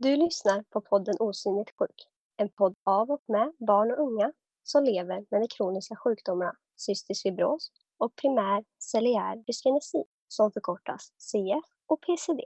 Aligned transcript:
Du 0.00 0.16
lyssnar 0.16 0.62
på 0.62 0.80
podden 0.80 1.14
Osynligt 1.20 1.70
sjuk. 1.78 2.08
En 2.36 2.48
podd 2.48 2.74
av 2.84 3.10
och 3.10 3.22
med 3.26 3.52
barn 3.58 3.90
och 3.90 3.98
unga 3.98 4.32
som 4.62 4.84
lever 4.84 5.24
med 5.30 5.40
de 5.40 5.48
kroniska 5.48 5.96
sjukdomarna 5.96 6.52
cystisk 6.76 7.22
fibros 7.22 7.70
och 7.98 8.16
primär 8.16 8.64
celiär 8.78 9.36
dyskinesi 9.46 10.04
som 10.28 10.52
förkortas 10.52 11.12
CF 11.18 11.64
och 11.86 12.00
PCD. 12.00 12.40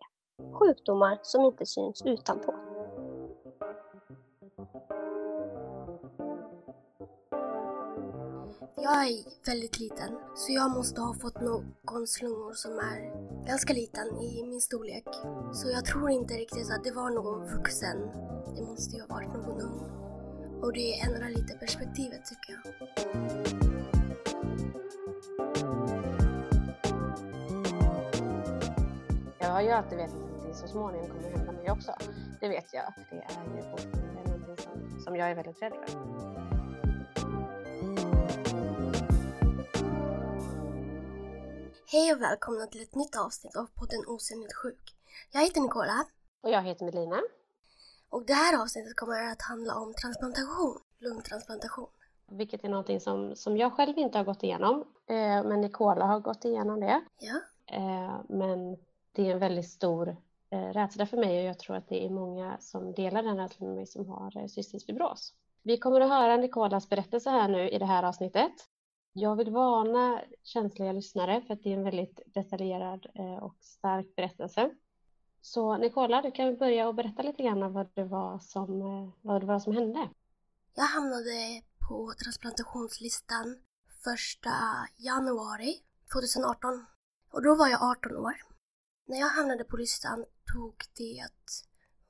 Sjukdomar 0.53 1.19
som 1.23 1.45
inte 1.45 1.67
syns 1.67 2.03
utanpå. 2.05 2.55
Jag 8.85 9.07
är 9.07 9.47
väldigt 9.47 9.81
liten, 9.81 10.19
så 10.35 10.53
jag 10.53 10.71
måste 10.71 11.01
ha 11.01 11.15
fått 11.15 11.41
någon 11.41 12.07
slungor 12.07 12.53
som 12.53 12.79
är 12.79 13.01
ganska 13.47 13.73
liten 13.73 14.07
i 14.21 14.45
min 14.47 14.61
storlek. 14.61 15.05
Så 15.53 15.71
jag 15.71 15.85
tror 15.85 16.11
inte 16.11 16.35
riktigt 16.35 16.71
att 16.71 16.85
det 16.85 16.93
var 16.93 17.11
någon 17.11 17.47
vuxen. 17.57 17.99
Det 18.57 18.63
måste 18.63 18.97
ju 18.97 19.03
ha 19.03 19.09
varit 19.09 19.29
någon 19.29 19.61
ung. 19.61 19.81
Och 20.63 20.73
det 20.73 21.01
ändrar 21.01 21.29
lite 21.29 21.55
perspektivet 21.55 22.21
tycker 22.25 22.53
jag. 22.53 22.89
Jag 29.39 29.49
har 29.49 29.63
ju 29.63 29.71
alltid 29.71 29.99
vetat 29.99 30.15
att 30.15 30.47
det 30.47 30.55
så 30.55 30.69
småningom 30.69 31.09
kommer 31.09 31.31
hända 31.31 31.53
mig 31.53 31.71
också. 31.71 31.93
Det 32.41 32.49
vet 32.49 32.73
jag. 32.73 32.93
Det 33.11 33.17
är 33.17 33.57
ju 33.57 33.71
fortfarande 33.71 34.31
någonting 34.31 34.57
som, 34.57 35.01
som 35.01 35.17
jag 35.17 35.31
är 35.31 35.35
väldigt 35.35 35.63
rädd 35.63 35.73
för. 35.73 36.42
Hej 41.93 42.13
och 42.13 42.23
välkomna 42.23 42.67
till 42.67 42.83
ett 42.83 42.95
nytt 42.95 43.17
avsnitt 43.17 43.57
av 43.57 43.67
podden 43.67 44.01
Osynligt 44.07 44.55
sjuk. 44.55 44.95
Jag 45.33 45.41
heter 45.41 45.61
Nicola 45.61 46.05
Och 46.43 46.51
jag 46.51 46.63
heter 46.63 46.85
Melina. 46.85 47.21
och 48.11 48.27
det 48.27 48.33
här 48.33 48.63
avsnittet 48.63 48.97
kommer 48.97 49.33
att 49.33 49.43
handla 49.43 49.75
om 49.75 49.95
transplantation, 49.95 50.79
lungtransplantation. 50.99 51.89
Vilket 52.31 52.65
är 52.65 52.69
någonting 52.69 53.01
som, 53.01 53.37
som 53.37 53.57
jag 53.57 53.73
själv 53.73 53.99
inte 53.99 54.19
har 54.19 54.25
gått 54.25 54.43
igenom. 54.43 54.81
Eh, 55.07 55.45
men 55.45 55.61
Nicola 55.61 56.05
har 56.07 56.21
gått 56.21 56.45
igenom 56.45 56.81
det. 56.81 57.01
Ja, 57.19 57.41
Eh, 57.67 58.21
men 58.29 58.77
det 59.13 59.27
är 59.29 59.33
en 59.33 59.39
väldigt 59.39 59.71
stor 59.71 60.17
eh, 60.51 60.59
rädsla 60.59 61.07
för 61.07 61.17
mig 61.17 61.39
och 61.39 61.45
jag 61.45 61.59
tror 61.59 61.77
att 61.77 61.89
det 61.89 62.05
är 62.07 62.11
många 62.11 62.57
som 62.61 62.93
delar 62.93 63.23
den 63.23 63.37
rädslan 63.37 63.69
med 63.69 63.77
mig 63.77 63.87
som 63.87 64.09
har 64.09 64.37
eh, 64.37 64.47
cystisk 64.47 64.87
fibros. 64.87 65.35
Vi 65.63 65.79
kommer 65.79 66.01
att 66.01 66.09
höra 66.09 66.37
Nicolas 66.37 66.89
berättelse 66.89 67.31
här 67.31 67.49
nu 67.49 67.69
i 67.69 67.79
det 67.79 67.87
här 67.87 68.03
avsnittet. 68.03 68.53
Jag 69.15 69.37
vill 69.37 69.51
varna 69.51 70.23
känsliga 70.43 70.93
lyssnare 70.93 71.43
för 71.47 71.55
att 71.55 71.63
det 71.63 71.73
är 71.73 71.77
en 71.77 71.85
väldigt 71.85 72.21
detaljerad 72.27 73.07
eh, 73.15 73.43
och 73.43 73.57
stark 73.61 74.17
berättelse. 74.17 74.71
Så 75.41 75.77
Nicola, 75.77 76.23
du 76.23 76.31
kan 76.31 76.47
väl 76.47 76.57
börja 76.57 76.89
och 76.89 76.95
berätta 76.95 77.23
lite 77.23 77.43
grann 77.43 77.63
om 77.63 77.73
vad 77.73 77.95
det 77.95 78.05
var 78.05 78.39
som, 78.39 78.83
eh, 78.83 79.11
vad 79.23 79.43
det 79.43 79.47
var 79.47 79.59
som 79.59 79.73
hände. 79.73 80.09
jag 80.75 80.85
hamnade 80.85 81.63
på 81.89 82.13
transplantationslistan 82.23 83.59
första 84.05 84.51
januari 84.97 85.83
2018 86.13 86.87
och 87.33 87.43
då 87.43 87.55
var 87.55 87.69
jag 87.69 87.83
18 87.83 88.17
år. 88.17 88.35
När 89.07 89.19
jag 89.19 89.29
hamnade 89.29 89.65
på 89.65 89.77
listan 89.77 90.25
tog 90.53 90.75
det 90.97 91.29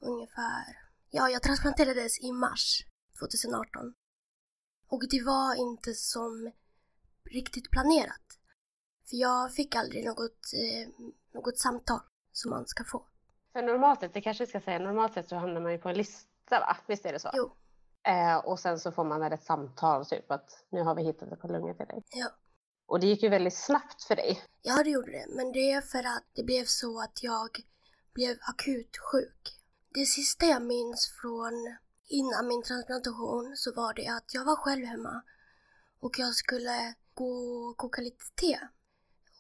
ungefär, 0.01 0.65
ja 1.11 1.29
jag 1.29 1.43
transplanterades 1.43 2.21
i 2.21 2.33
mars 2.33 2.87
2018. 3.19 3.95
Och 4.89 5.03
det 5.11 5.23
var 5.23 5.55
inte 5.55 5.95
som 5.95 6.53
riktigt 7.33 7.71
planerat. 7.71 8.27
För 9.11 9.17
jag 9.17 9.53
fick 9.55 9.75
aldrig 9.77 10.05
något, 10.05 10.41
eh, 10.55 10.89
något 11.35 11.59
samtal 11.59 12.01
som 12.33 12.51
man 12.51 12.67
ska 12.67 12.85
få. 12.85 13.07
För 13.53 13.63
normalt 13.63 14.01
sett, 14.01 14.15
det 14.15 14.21
kanske 14.21 14.45
vi 14.45 14.49
ska 14.49 14.61
säga, 14.61 14.79
normalt 14.79 15.15
sett 15.15 15.29
så 15.29 15.37
hamnar 15.37 15.61
man 15.61 15.73
ju 15.73 15.79
på 15.79 15.89
en 15.89 15.97
lista 15.97 16.27
va? 16.61 16.77
Visst 16.87 17.07
är 17.07 17.13
det 17.13 17.19
så? 17.19 17.31
Jo, 17.35 17.57
Eh, 18.05 18.37
och 18.37 18.59
sen 18.61 18.79
så 18.81 18.93
får 18.93 19.05
man 19.05 19.21
väl 19.21 19.33
ett 19.33 19.45
samtal 19.45 20.07
typ 20.07 20.31
att 20.31 20.65
nu 20.71 20.83
har 20.83 20.95
vi 20.95 21.03
hittat 21.03 21.33
ett 21.33 21.41
par 21.41 21.49
lungor 21.49 21.75
till 21.75 21.87
dig. 21.87 22.03
ja. 22.11 22.27
Och 22.87 23.01
det 23.01 23.07
gick 23.07 23.23
ju 23.23 23.29
väldigt 23.29 23.55
snabbt 23.59 24.03
för 24.05 24.17
dig. 24.17 24.43
Ja, 24.63 24.83
det 24.83 24.91
gjorde 24.91 25.11
det. 25.13 25.27
Men 25.29 25.53
det 25.53 25.73
är 25.73 25.81
för 25.81 25.99
att 25.99 26.25
det 26.35 26.43
blev 26.43 26.65
så 26.65 27.01
att 27.01 27.23
jag 27.23 27.49
blev 28.15 28.37
akut 28.41 28.97
sjuk. 29.13 29.59
Det 29.95 30.07
sista 30.07 30.47
jag 30.47 30.63
minns 30.63 31.13
från 31.21 31.77
innan 32.09 32.47
min 32.47 32.63
transplantation 32.63 33.57
så 33.57 33.73
var 33.75 33.95
det 33.95 34.07
att 34.09 34.35
jag 34.35 34.45
var 34.45 34.57
själv 34.57 34.85
hemma 34.87 35.23
och 36.01 36.19
jag 36.19 36.35
skulle 36.35 36.95
gå 37.23 37.69
och 37.71 37.77
koka 37.77 38.01
lite 38.03 38.25
te. 38.35 38.59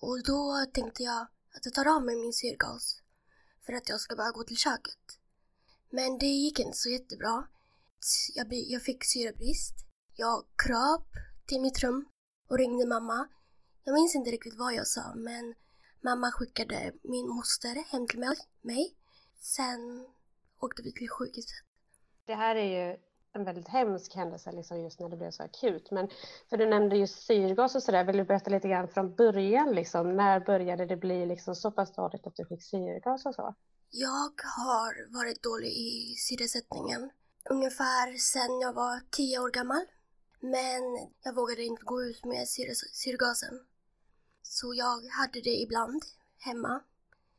Och 0.00 0.22
då 0.25 0.66
tänkte 0.72 1.03
jag 1.03 1.20
att 1.54 1.65
jag 1.65 1.75
tar 1.75 1.88
av 1.97 2.03
mig 2.04 2.16
min 2.16 2.32
syrgas 2.32 2.84
för 3.66 3.72
att 3.72 3.88
jag 3.88 4.00
ska 4.00 4.16
bara 4.16 4.31
gå 4.31 4.44
till 4.44 4.56
köket. 4.56 5.04
Men 5.91 6.19
det 6.19 6.26
gick 6.26 6.59
inte 6.59 6.76
så 6.76 6.88
jättebra. 6.91 7.48
Jag, 8.34 8.47
jag 8.53 8.82
fick 8.82 9.04
syrebrist. 9.04 9.75
Jag 10.16 10.44
kröp 10.65 11.09
till 11.47 11.60
mitt 11.60 11.78
rum 11.78 12.09
och 12.48 12.59
ringde 12.59 12.87
mamma. 12.87 13.28
Jag 13.84 13.94
minns 13.94 14.14
inte 14.14 14.31
riktigt 14.31 14.59
vad 14.59 14.75
jag 14.75 14.87
sa, 14.87 15.14
men 15.14 15.54
mamma 16.00 16.32
skickade 16.32 16.93
min 17.03 17.28
moster 17.28 17.75
hem 17.93 18.06
till 18.09 18.19
mig- 18.19 18.49
mig. 18.60 18.97
Sen 19.41 19.81
åkte 20.60 20.82
vi 20.82 20.93
till 20.93 21.09
sjukhuset. 21.10 21.64
Det 22.26 22.34
här 22.34 22.56
är 22.56 22.70
ju 22.91 22.97
en 23.32 23.44
väldigt 23.44 23.69
hemsk 23.69 24.15
händelse 24.15 24.53
liksom 24.53 24.81
just 24.81 25.00
när 25.00 25.09
det 25.09 25.16
blev 25.16 25.31
så 25.31 25.43
akut. 25.43 25.91
Men 25.91 26.09
för 26.50 26.56
du 26.56 26.66
nämnde 26.66 26.97
ju 26.97 27.06
syrgas 27.06 27.75
och 27.75 27.82
sådär. 27.82 28.04
Vill 28.04 28.16
du 28.16 28.25
berätta 28.25 28.50
lite 28.50 28.69
grann 28.69 28.88
från 28.88 29.15
början 29.15 29.72
liksom? 29.72 30.16
När 30.16 30.41
började 30.41 30.87
det 30.87 30.97
bli 30.97 31.26
liksom 31.26 31.54
så 31.54 31.70
pass 31.70 31.94
dåligt 31.94 32.26
att 32.26 32.37
du 32.37 32.44
fick 32.44 32.62
syrgas 32.62 33.26
och 33.26 33.34
så? 33.34 33.54
Jag 33.91 34.32
har 34.56 35.15
varit 35.19 35.43
dålig 35.43 35.69
i 35.69 36.15
syresättningen 36.19 37.10
ungefär 37.50 38.19
sedan 38.19 38.60
jag 38.60 38.72
var 38.72 39.00
tio 39.10 39.38
år 39.38 39.50
gammal. 39.50 39.84
Men 40.41 40.82
jag 41.22 41.34
vågade 41.34 41.62
inte 41.62 41.84
gå 41.84 42.03
ut 42.03 42.25
med 42.25 42.49
syrgasen. 42.93 43.66
Så 44.43 44.75
jag 44.75 45.00
hade 45.19 45.41
det 45.41 45.60
ibland 45.60 46.03
hemma 46.38 46.81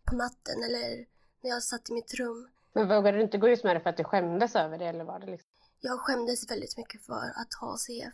på 0.04 0.16
natten 0.16 0.64
eller 0.64 1.06
när 1.42 1.50
jag 1.50 1.64
satt 1.64 1.90
i 1.90 1.94
mitt 1.94 2.14
rum. 2.14 2.50
Men 2.74 2.88
vågade 2.88 3.18
du 3.18 3.24
inte 3.24 3.38
gå 3.38 3.50
ut 3.50 3.64
med 3.64 3.75
det 3.75 3.80
för 3.80 3.90
att 3.90 3.98
du 3.98 4.04
skämdes 4.04 4.56
över 4.56 4.78
det 4.78 4.86
eller 4.86 5.04
var 5.04 5.20
det 5.20 5.25
liksom? 5.25 5.50
Jag 5.86 6.00
skämdes 6.00 6.52
väldigt 6.52 6.78
mycket 6.78 7.06
för 7.06 7.34
att 7.36 7.54
ha 7.54 7.78
CF. 7.78 8.14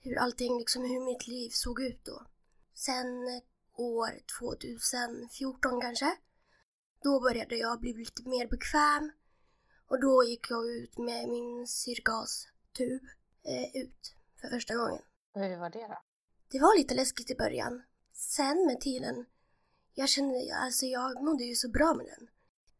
Hur 0.00 0.18
allting, 0.18 0.58
liksom 0.58 0.82
hur 0.82 1.04
mitt 1.04 1.26
liv 1.26 1.50
såg 1.50 1.80
ut 1.80 2.04
då. 2.04 2.26
Sen 2.74 3.40
år 3.74 4.10
2014 4.38 5.80
kanske. 5.80 6.16
Då 7.02 7.20
började 7.20 7.56
jag 7.56 7.80
bli 7.80 7.92
lite 7.92 8.28
mer 8.28 8.46
bekväm. 8.46 9.12
Och 9.86 10.00
då 10.00 10.24
gick 10.24 10.50
jag 10.50 10.70
ut 10.70 10.98
med 10.98 11.28
min 11.28 11.66
syrgastub 11.66 13.02
eh, 13.42 13.82
ut 13.82 14.14
för 14.40 14.48
första 14.48 14.74
gången. 14.74 15.02
Hur 15.34 15.56
var 15.56 15.70
det 15.70 15.88
då? 15.88 15.98
Det 16.48 16.60
var 16.60 16.78
lite 16.78 16.94
läskigt 16.94 17.30
i 17.30 17.34
början. 17.34 17.82
Sen 18.12 18.66
med 18.66 18.80
tiden, 18.80 19.26
jag 19.94 20.08
kände, 20.08 20.56
alltså 20.56 20.86
jag 20.86 21.22
mådde 21.22 21.44
ju 21.44 21.54
så 21.54 21.68
bra 21.68 21.94
med 21.94 22.06
den. 22.06 22.28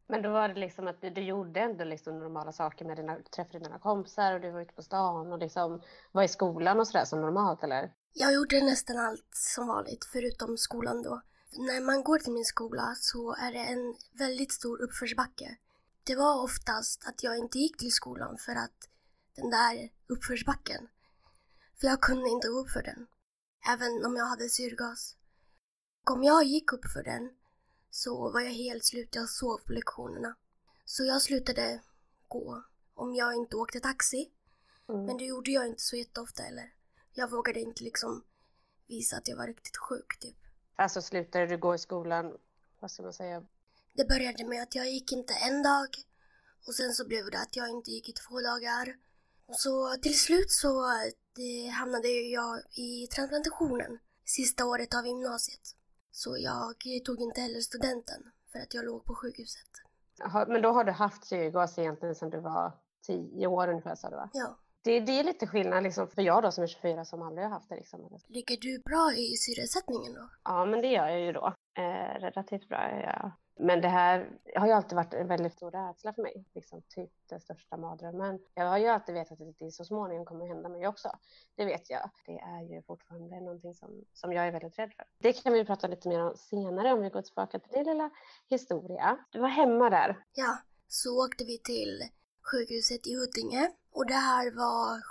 Men 0.07 0.21
då 0.21 0.29
var 0.31 0.47
det 0.47 0.59
liksom 0.59 0.87
att 0.87 1.01
du, 1.01 1.09
du 1.09 1.21
gjorde 1.21 1.59
ändå 1.59 1.83
liksom 1.83 2.19
normala 2.19 2.51
saker 2.51 2.85
med 2.85 2.97
dina, 2.97 3.17
träffade 3.35 3.59
dina 3.59 3.79
kompisar 3.79 4.33
och 4.33 4.41
du 4.41 4.51
var 4.51 4.61
ute 4.61 4.73
på 4.73 4.81
stan 4.81 5.31
och 5.31 5.39
liksom 5.39 5.81
var 6.11 6.23
i 6.23 6.27
skolan 6.27 6.79
och 6.79 6.87
sådär 6.87 7.05
som 7.05 7.21
normalt 7.21 7.63
eller? 7.63 7.93
Jag 8.13 8.33
gjorde 8.33 8.61
nästan 8.61 8.97
allt 8.97 9.29
som 9.31 9.67
vanligt, 9.67 10.05
förutom 10.11 10.57
skolan 10.57 11.01
då. 11.01 11.21
När 11.57 11.81
man 11.85 12.03
går 12.03 12.19
till 12.19 12.33
min 12.33 12.45
skola 12.45 12.95
så 12.95 13.35
är 13.35 13.51
det 13.51 13.59
en 13.59 13.95
väldigt 14.19 14.51
stor 14.51 14.81
uppförsbacke. 14.81 15.57
Det 16.03 16.15
var 16.15 16.43
oftast 16.43 17.07
att 17.07 17.23
jag 17.23 17.37
inte 17.37 17.57
gick 17.57 17.77
till 17.77 17.91
skolan 17.91 18.37
för 18.37 18.51
att 18.51 18.89
den 19.35 19.49
där 19.49 19.89
uppförsbacken. 20.07 20.87
För 21.79 21.87
jag 21.87 22.01
kunde 22.01 22.29
inte 22.29 22.47
gå 22.47 22.59
upp 22.59 22.69
för 22.69 22.83
den. 22.83 23.07
Även 23.73 24.05
om 24.05 24.15
jag 24.15 24.25
hade 24.25 24.49
syrgas. 24.49 25.15
Och 26.05 26.15
om 26.15 26.23
jag 26.23 26.43
gick 26.43 26.73
upp 26.73 26.85
för 26.93 27.03
den 27.03 27.29
så 27.95 28.31
var 28.31 28.41
jag 28.41 28.51
helt 28.51 28.85
slut. 28.85 29.15
Jag 29.15 29.29
sov 29.29 29.57
på 29.57 29.73
lektionerna. 29.73 30.35
Så 30.85 31.03
jag 31.03 31.21
slutade 31.21 31.81
gå 32.27 32.63
om 32.93 33.15
jag 33.15 33.33
inte 33.33 33.55
åkte 33.55 33.79
taxi. 33.79 34.31
Mm. 34.89 35.05
Men 35.05 35.17
det 35.17 35.23
gjorde 35.23 35.51
jag 35.51 35.67
inte 35.67 35.81
så 35.81 35.95
jätteofta 35.95 36.43
heller. 36.43 36.73
Jag 37.13 37.31
vågade 37.31 37.59
inte 37.59 37.83
liksom 37.83 38.23
visa 38.87 39.17
att 39.17 39.27
jag 39.27 39.37
var 39.37 39.47
riktigt 39.47 39.77
sjuk 39.77 40.19
typ. 40.19 40.35
Alltså 40.75 41.01
slutade 41.01 41.47
du 41.47 41.57
gå 41.57 41.75
i 41.75 41.77
skolan, 41.77 42.37
vad 42.79 42.91
ska 42.91 43.03
man 43.03 43.13
säga, 43.13 43.43
Det 43.93 44.05
började 44.07 44.45
med 44.45 44.63
att 44.63 44.75
jag 44.75 44.89
gick 44.91 45.11
inte 45.11 45.33
en 45.33 45.63
dag 45.63 45.89
och 46.67 46.75
sen 46.75 46.93
så 46.93 47.07
blev 47.07 47.31
det 47.31 47.39
att 47.39 47.55
jag 47.55 47.69
inte 47.69 47.91
gick 47.91 48.09
i 48.09 48.13
två 48.13 48.41
dagar. 48.41 48.95
Och 49.45 49.55
så 49.55 49.97
till 50.01 50.19
slut 50.19 50.51
så 50.51 50.85
det 51.35 51.67
hamnade 51.67 52.07
jag 52.07 52.61
i 52.71 53.07
transplantationen 53.07 53.99
sista 54.25 54.65
året 54.65 54.93
av 54.95 55.07
gymnasiet. 55.07 55.75
Så 56.17 56.37
jag 56.39 56.73
tog 57.05 57.21
inte 57.21 57.41
heller 57.41 57.59
studenten 57.59 58.21
för 58.51 58.59
att 58.59 58.73
jag 58.73 58.85
låg 58.85 59.05
på 59.05 59.15
sjukhuset. 59.15 59.69
Har- 60.19 60.45
Men 60.45 60.61
då 60.61 60.69
har 60.71 60.83
du 60.83 60.91
haft 60.91 61.25
syrgas 61.25 61.77
egentligen 61.79 62.15
sedan 62.15 62.29
du 62.29 62.39
var 62.39 62.71
tio 63.07 63.47
år 63.47 63.67
ungefär 63.67 63.95
sa 63.95 64.09
du 64.09 64.15
va? 64.15 64.29
Ja. 64.33 64.57
Det, 64.83 64.99
det 64.99 65.11
är 65.19 65.23
lite 65.23 65.47
skillnad 65.47 65.83
liksom 65.83 66.07
för 66.07 66.21
jag 66.21 66.43
då 66.43 66.51
som 66.51 66.63
är 66.63 66.67
24 66.67 67.05
som 67.05 67.21
aldrig 67.21 67.45
har 67.47 67.51
haft 67.51 67.69
det 67.69 67.75
liksom. 67.75 68.19
Ligger 68.27 68.57
du 68.57 68.79
bra 68.79 69.13
i 69.17 69.35
syresättningen 69.37 70.13
då? 70.13 70.29
Ja 70.43 70.65
men 70.65 70.81
det 70.81 70.87
gör 70.87 71.07
jag 71.07 71.21
ju 71.21 71.31
då. 71.31 71.53
Eh, 71.77 72.19
relativt 72.19 72.67
bra 72.69 72.77
är 72.77 73.01
jag. 73.03 73.31
Men 73.59 73.81
det 73.81 73.87
här 73.87 74.29
har 74.55 74.67
ju 74.67 74.73
alltid 74.73 74.95
varit 74.95 75.13
en 75.13 75.27
väldigt 75.27 75.53
stor 75.53 75.71
rädsla 75.71 76.13
för 76.13 76.21
mig, 76.21 76.45
liksom 76.53 76.81
typ 76.81 77.11
den 77.29 77.41
största 77.41 77.77
mardrömmen. 77.77 78.39
Jag 78.53 78.65
har 78.65 78.77
ju 78.77 78.87
alltid 78.87 79.15
vetat 79.15 79.41
att 79.41 79.59
det 79.59 79.71
så 79.71 79.85
småningom 79.85 80.25
kommer 80.25 80.47
hända 80.47 80.69
mig 80.69 80.87
också. 80.87 81.09
Det 81.55 81.65
vet 81.65 81.89
jag. 81.89 82.09
Det 82.25 82.39
är 82.39 82.61
ju 82.61 82.81
fortfarande 82.81 83.39
någonting 83.39 83.73
som, 83.73 84.05
som 84.13 84.33
jag 84.33 84.47
är 84.47 84.51
väldigt 84.51 84.79
rädd 84.79 84.93
för. 84.93 85.05
Det 85.17 85.33
kan 85.33 85.53
vi 85.53 85.65
prata 85.65 85.87
lite 85.87 86.09
mer 86.09 86.19
om 86.19 86.35
senare 86.37 86.93
om 86.93 87.01
vi 87.01 87.09
går 87.09 87.21
tillbaka 87.21 87.59
till 87.59 87.71
din 87.71 87.83
lilla 87.83 88.09
historia. 88.49 89.17
Du 89.31 89.39
var 89.39 89.47
hemma 89.47 89.89
där. 89.89 90.23
Ja, 90.33 90.57
så 90.87 91.25
åkte 91.25 91.43
vi 91.43 91.59
till 91.59 92.01
sjukhuset 92.51 93.07
i 93.07 93.15
Huddinge 93.15 93.71
och 93.91 94.07
det 94.07 94.13
här 94.13 94.51
var 94.51 95.01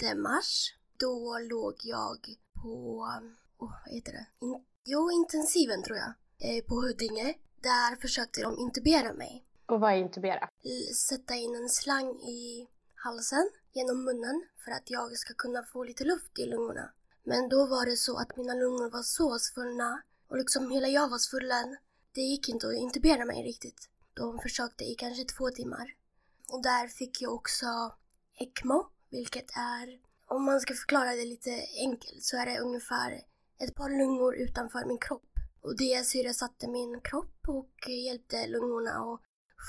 6 0.00 0.18
mars. 0.18 0.74
Då 0.98 1.38
låg 1.38 1.74
jag 1.82 2.18
på, 2.62 2.68
oh, 3.58 3.70
vad 3.84 3.94
heter 3.94 4.12
det? 4.12 4.26
In, 4.46 4.64
jo, 4.84 5.10
intensiven 5.10 5.82
tror 5.82 5.98
jag, 5.98 6.12
eh, 6.38 6.64
på 6.64 6.74
Huddinge. 6.74 7.34
Där 7.62 7.96
försökte 7.96 8.42
de 8.42 8.58
intubera 8.58 9.12
mig. 9.12 9.44
Och 9.66 9.80
vad 9.80 9.92
är 9.92 9.96
intubera? 9.96 10.48
Sätta 11.08 11.34
in 11.34 11.54
en 11.54 11.68
slang 11.68 12.10
i 12.20 12.68
halsen 12.94 13.50
genom 13.72 14.04
munnen 14.04 14.46
för 14.64 14.70
att 14.70 14.90
jag 14.90 15.16
ska 15.16 15.34
kunna 15.34 15.62
få 15.62 15.84
lite 15.84 16.04
luft 16.04 16.38
i 16.38 16.46
lungorna. 16.46 16.92
Men 17.24 17.48
då 17.48 17.66
var 17.66 17.86
det 17.86 17.96
så 17.96 18.18
att 18.18 18.36
mina 18.36 18.54
lungor 18.54 18.90
var 18.90 19.02
så 19.02 19.38
svullna 19.38 20.02
och 20.28 20.36
liksom 20.36 20.70
hela 20.70 20.88
jag 20.88 21.08
var 21.08 21.18
svullen. 21.18 21.76
Det 22.12 22.20
gick 22.20 22.48
inte 22.48 22.66
att 22.66 22.74
intubera 22.74 23.24
mig 23.24 23.42
riktigt. 23.42 23.88
De 24.14 24.38
försökte 24.38 24.84
i 24.84 24.94
kanske 24.94 25.24
två 25.24 25.50
timmar. 25.50 25.94
Och 26.48 26.62
där 26.62 26.88
fick 26.88 27.22
jag 27.22 27.34
också 27.34 27.66
ECMO, 28.38 28.86
vilket 29.10 29.50
är, 29.56 29.98
om 30.26 30.44
man 30.44 30.60
ska 30.60 30.74
förklara 30.74 31.10
det 31.10 31.24
lite 31.24 31.66
enkelt, 31.78 32.22
så 32.22 32.36
är 32.36 32.46
det 32.46 32.58
ungefär 32.58 33.20
ett 33.58 33.74
par 33.74 33.90
lungor 33.90 34.36
utanför 34.36 34.84
min 34.84 34.98
kropp. 34.98 35.31
Och 35.62 35.76
det 35.76 36.06
syresatte 36.06 36.68
min 36.68 37.00
kropp 37.00 37.48
och 37.48 37.88
hjälpte 37.88 38.46
lungorna 38.46 38.90
att 38.90 39.20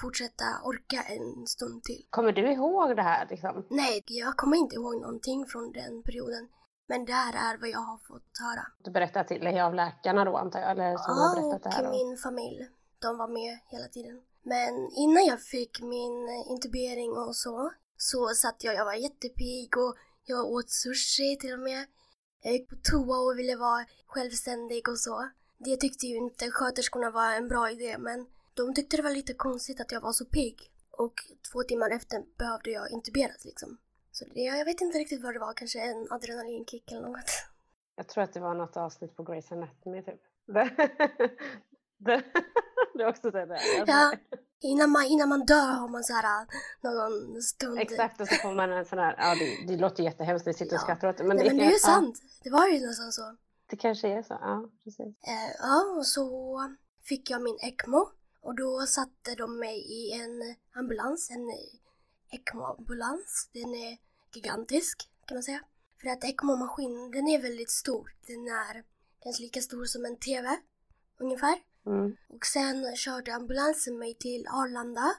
fortsätta 0.01 0.45
orka 0.63 1.01
en 1.04 1.48
stund 1.48 1.84
till. 1.84 2.06
Kommer 2.10 2.31
du 2.31 2.51
ihåg 2.51 2.95
det 2.95 3.01
här 3.01 3.28
liksom? 3.30 3.66
Nej, 3.69 4.04
jag 4.06 4.38
kommer 4.38 4.57
inte 4.57 4.75
ihåg 4.75 5.01
någonting 5.01 5.45
från 5.45 5.72
den 5.72 6.04
perioden. 6.04 6.50
Men 6.88 7.06
det 7.06 7.13
här 7.13 7.34
är 7.54 7.57
vad 7.57 7.69
jag 7.69 7.80
har 7.80 7.98
fått 7.98 8.31
höra. 8.40 8.68
Du 8.84 8.92
berättade 8.92 9.28
till 9.28 9.42
dig 9.42 9.62
av 9.62 9.75
läkarna 9.75 10.25
då 10.25 10.38
antar 10.38 10.60
jag? 10.60 10.72
Eller 10.72 10.98
som 10.98 11.16
ja, 11.18 11.24
har 11.24 11.36
berättat 11.36 11.63
det 11.63 11.69
här 11.69 11.86
och 11.86 11.92
min 11.92 12.18
familj. 12.18 12.69
De 13.00 13.18
var 13.18 13.28
med 13.28 13.60
hela 13.68 13.88
tiden. 13.88 14.22
Men 14.44 14.89
innan 14.96 15.25
jag 15.25 15.42
fick 15.42 15.81
min 15.81 16.30
intubering 16.50 17.12
och 17.12 17.36
så, 17.36 17.72
så 17.98 18.28
satt 18.28 18.63
jag, 18.63 18.75
jag 18.75 18.86
var 18.86 18.94
jättepig 18.94 19.78
och 19.78 19.96
jag 20.25 20.46
åt 20.46 20.69
sushi 20.69 21.38
till 21.38 21.54
och 21.54 21.60
med. 21.60 21.86
Jag 22.42 22.54
gick 22.54 22.69
på 22.69 22.75
toa 22.92 23.18
och 23.18 23.39
ville 23.39 23.56
vara 23.56 23.86
självständig 24.06 24.89
och 24.89 25.00
så. 25.00 25.30
Det 25.65 25.77
tyckte 25.77 26.07
ju 26.07 26.18
inte 26.18 26.51
sköterskorna 26.51 27.12
var 27.12 27.33
en 27.33 27.48
bra 27.48 27.71
idé 27.71 27.98
men 27.98 28.25
de 28.54 28.74
tyckte 28.74 28.98
det 28.98 29.04
var 29.04 29.10
lite 29.10 29.33
konstigt 29.33 29.81
att 29.81 29.92
jag 29.92 30.01
var 30.01 30.12
så 30.12 30.25
pigg. 30.25 30.71
Och 30.92 31.13
två 31.51 31.63
timmar 31.63 31.89
efter 31.89 32.24
behövde 32.38 32.71
jag 32.71 32.92
intuberas 32.92 33.45
liksom. 33.45 33.77
Så 34.12 34.25
det, 34.25 34.39
jag 34.39 34.65
vet 34.65 34.81
inte 34.81 34.98
riktigt 34.98 35.24
vad 35.24 35.36
det 35.36 35.39
var, 35.39 35.54
kanske 35.54 35.80
en 35.80 36.07
adrenalinkick 36.10 36.92
eller 36.92 37.01
något. 37.01 37.31
Jag 37.95 38.07
tror 38.07 38.24
att 38.24 38.33
det 38.33 38.39
var 38.39 38.54
något 38.54 38.77
avsnitt 38.77 39.15
på 39.15 39.24
Grey's 39.24 39.54
Anatomy 39.54 40.01
typ. 40.04 40.21
du 42.94 43.04
har 43.04 43.10
också 43.10 43.31
det? 43.31 43.60
Ja, 43.88 44.13
innan 44.62 44.92
man, 44.92 45.04
innan 45.04 45.30
man 45.30 45.45
dör 45.45 45.71
har 45.71 45.88
man 45.88 46.04
så 46.04 46.13
här 46.13 46.48
någon 46.81 47.42
stund. 47.42 47.80
Exakt, 47.80 48.21
och 48.21 48.27
så 48.27 48.36
får 48.36 48.54
man 48.54 48.71
en 48.71 48.86
sån 48.86 49.00
här, 49.00 49.15
ja 49.18 49.36
det, 49.36 49.74
det 49.74 49.81
låter 49.81 50.04
jättehemskt, 50.04 50.48
vi 50.48 50.54
sitter 50.54 50.75
och 50.75 50.81
skrattar 50.81 51.07
åt 51.07 51.18
det. 51.18 51.24
Men, 51.24 51.38
Nej, 51.38 51.45
det, 51.45 51.51
men 51.51 51.57
det 51.57 51.65
är 51.65 51.71
ju 51.71 51.80
sant, 51.80 52.19
det 52.44 52.50
var 52.50 52.68
ju 52.68 52.88
nästan 52.88 53.12
så. 53.12 53.36
Det 53.74 53.78
kanske 53.78 54.08
är 54.08 54.24
så, 54.24 54.34
ja 54.42 54.70
precis. 54.84 55.08
Eh, 55.08 55.52
ja, 55.60 55.96
och 55.98 56.06
så 56.06 56.25
fick 57.04 57.30
jag 57.30 57.42
min 57.42 57.58
ECMO 57.62 58.10
och 58.42 58.56
då 58.56 58.86
satte 58.88 59.36
de 59.36 59.60
mig 59.60 59.78
i 59.78 60.12
en 60.12 60.56
ambulans, 60.74 61.31
en 61.31 61.50
ECMO-ambulans. 62.31 63.50
Den 63.54 63.75
är 63.75 63.98
gigantisk 64.34 65.10
kan 65.25 65.36
man 65.36 65.44
säga. 65.44 65.62
För 66.02 66.10
att 66.10 66.24
ECMO-maskinen, 66.24 67.12
den 67.12 67.28
är 67.28 67.42
väldigt 67.42 67.70
stor. 67.70 68.16
Den 68.28 68.48
är 68.48 68.84
kanske 69.24 69.44
lika 69.44 69.62
stor 69.62 69.86
som 69.86 70.06
en 70.06 70.18
TV, 70.18 70.58
ungefär. 71.20 71.56
Mm. 71.86 72.16
Och 72.30 72.46
sen 72.46 72.96
körde 72.96 73.36
ambulansen 73.36 73.98
mig 73.98 74.14
till 74.14 74.48
Arlanda. 74.48 75.16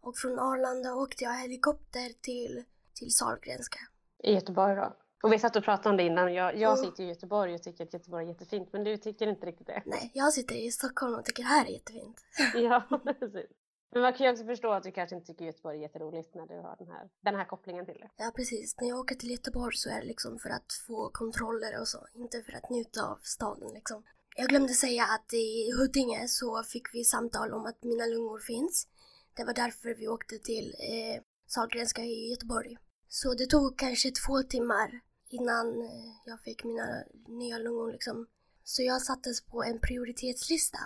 Och 0.00 0.16
från 0.16 0.38
Arlanda 0.38 0.94
åkte 0.94 1.24
jag 1.24 1.34
helikopter 1.34 2.12
till, 2.20 2.64
till 2.94 3.14
Sahlgrenska. 3.14 3.78
I 4.22 4.32
Göteborg 4.32 4.76
då? 4.76 4.96
Och 5.22 5.32
vi 5.32 5.38
satt 5.38 5.56
och 5.56 5.64
pratade 5.64 5.88
om 5.88 5.96
det 5.96 6.02
innan. 6.02 6.34
Jag, 6.34 6.56
jag 6.56 6.78
mm. 6.78 6.90
sitter 6.90 7.04
i 7.04 7.06
Göteborg 7.06 7.54
och 7.54 7.62
tycker 7.62 7.84
att 7.84 7.92
Göteborg 7.92 8.24
är 8.24 8.28
jättefint, 8.28 8.68
men 8.72 8.84
du 8.84 8.96
tycker 8.96 9.26
inte 9.26 9.46
riktigt 9.46 9.66
det? 9.66 9.82
Nej, 9.86 10.10
jag 10.14 10.32
sitter 10.32 10.54
i 10.54 10.70
Stockholm 10.70 11.14
och 11.14 11.24
tycker 11.24 11.42
det 11.42 11.48
här 11.48 11.66
är 11.66 11.70
jättefint. 11.70 12.20
ja, 12.54 13.02
precis. 13.18 13.50
Men 13.92 14.02
man 14.02 14.12
kan 14.12 14.26
ju 14.26 14.32
också 14.32 14.44
förstå 14.44 14.72
att 14.72 14.82
du 14.82 14.92
kanske 14.92 15.16
inte 15.16 15.26
tycker 15.26 15.44
Göteborg 15.44 15.78
är 15.78 15.82
jätteroligt 15.82 16.34
när 16.34 16.46
du 16.46 16.54
har 16.54 16.76
den 16.78 16.88
här, 16.88 17.08
den 17.20 17.34
här 17.34 17.44
kopplingen 17.44 17.86
till 17.86 17.94
det. 18.00 18.10
Ja, 18.16 18.32
precis. 18.36 18.76
När 18.80 18.88
jag 18.88 18.98
åker 18.98 19.14
till 19.14 19.30
Göteborg 19.30 19.76
så 19.76 19.90
är 19.90 20.00
det 20.00 20.06
liksom 20.06 20.38
för 20.38 20.50
att 20.50 20.72
få 20.86 21.10
kontroller 21.10 21.80
och 21.80 21.88
så, 21.88 22.06
inte 22.14 22.42
för 22.42 22.52
att 22.52 22.70
njuta 22.70 23.02
av 23.02 23.18
staden 23.22 23.74
liksom. 23.74 24.02
Jag 24.36 24.48
glömde 24.48 24.72
säga 24.72 25.04
att 25.04 25.32
i 25.32 25.72
Huddinge 25.78 26.28
så 26.28 26.62
fick 26.62 26.94
vi 26.94 27.04
samtal 27.04 27.52
om 27.52 27.66
att 27.66 27.82
mina 27.82 28.06
lungor 28.06 28.38
finns. 28.38 28.88
Det 29.36 29.44
var 29.44 29.54
därför 29.54 29.94
vi 29.94 30.08
åkte 30.08 30.38
till 30.38 30.74
eh, 30.78 31.22
Sahlgrenska 31.46 32.02
i 32.02 32.30
Göteborg. 32.30 32.76
Så 33.08 33.34
det 33.34 33.46
tog 33.46 33.78
kanske 33.78 34.10
två 34.10 34.42
timmar 34.42 35.00
innan 35.32 35.82
eh, 35.82 36.12
jag 36.24 36.40
fick 36.40 36.64
mina 36.64 37.04
nya 37.26 37.58
lungor 37.58 37.92
liksom. 37.92 38.26
Så 38.64 38.82
jag 38.82 39.02
sattes 39.02 39.44
på 39.44 39.62
en 39.62 39.80
prioritetslista 39.80 40.78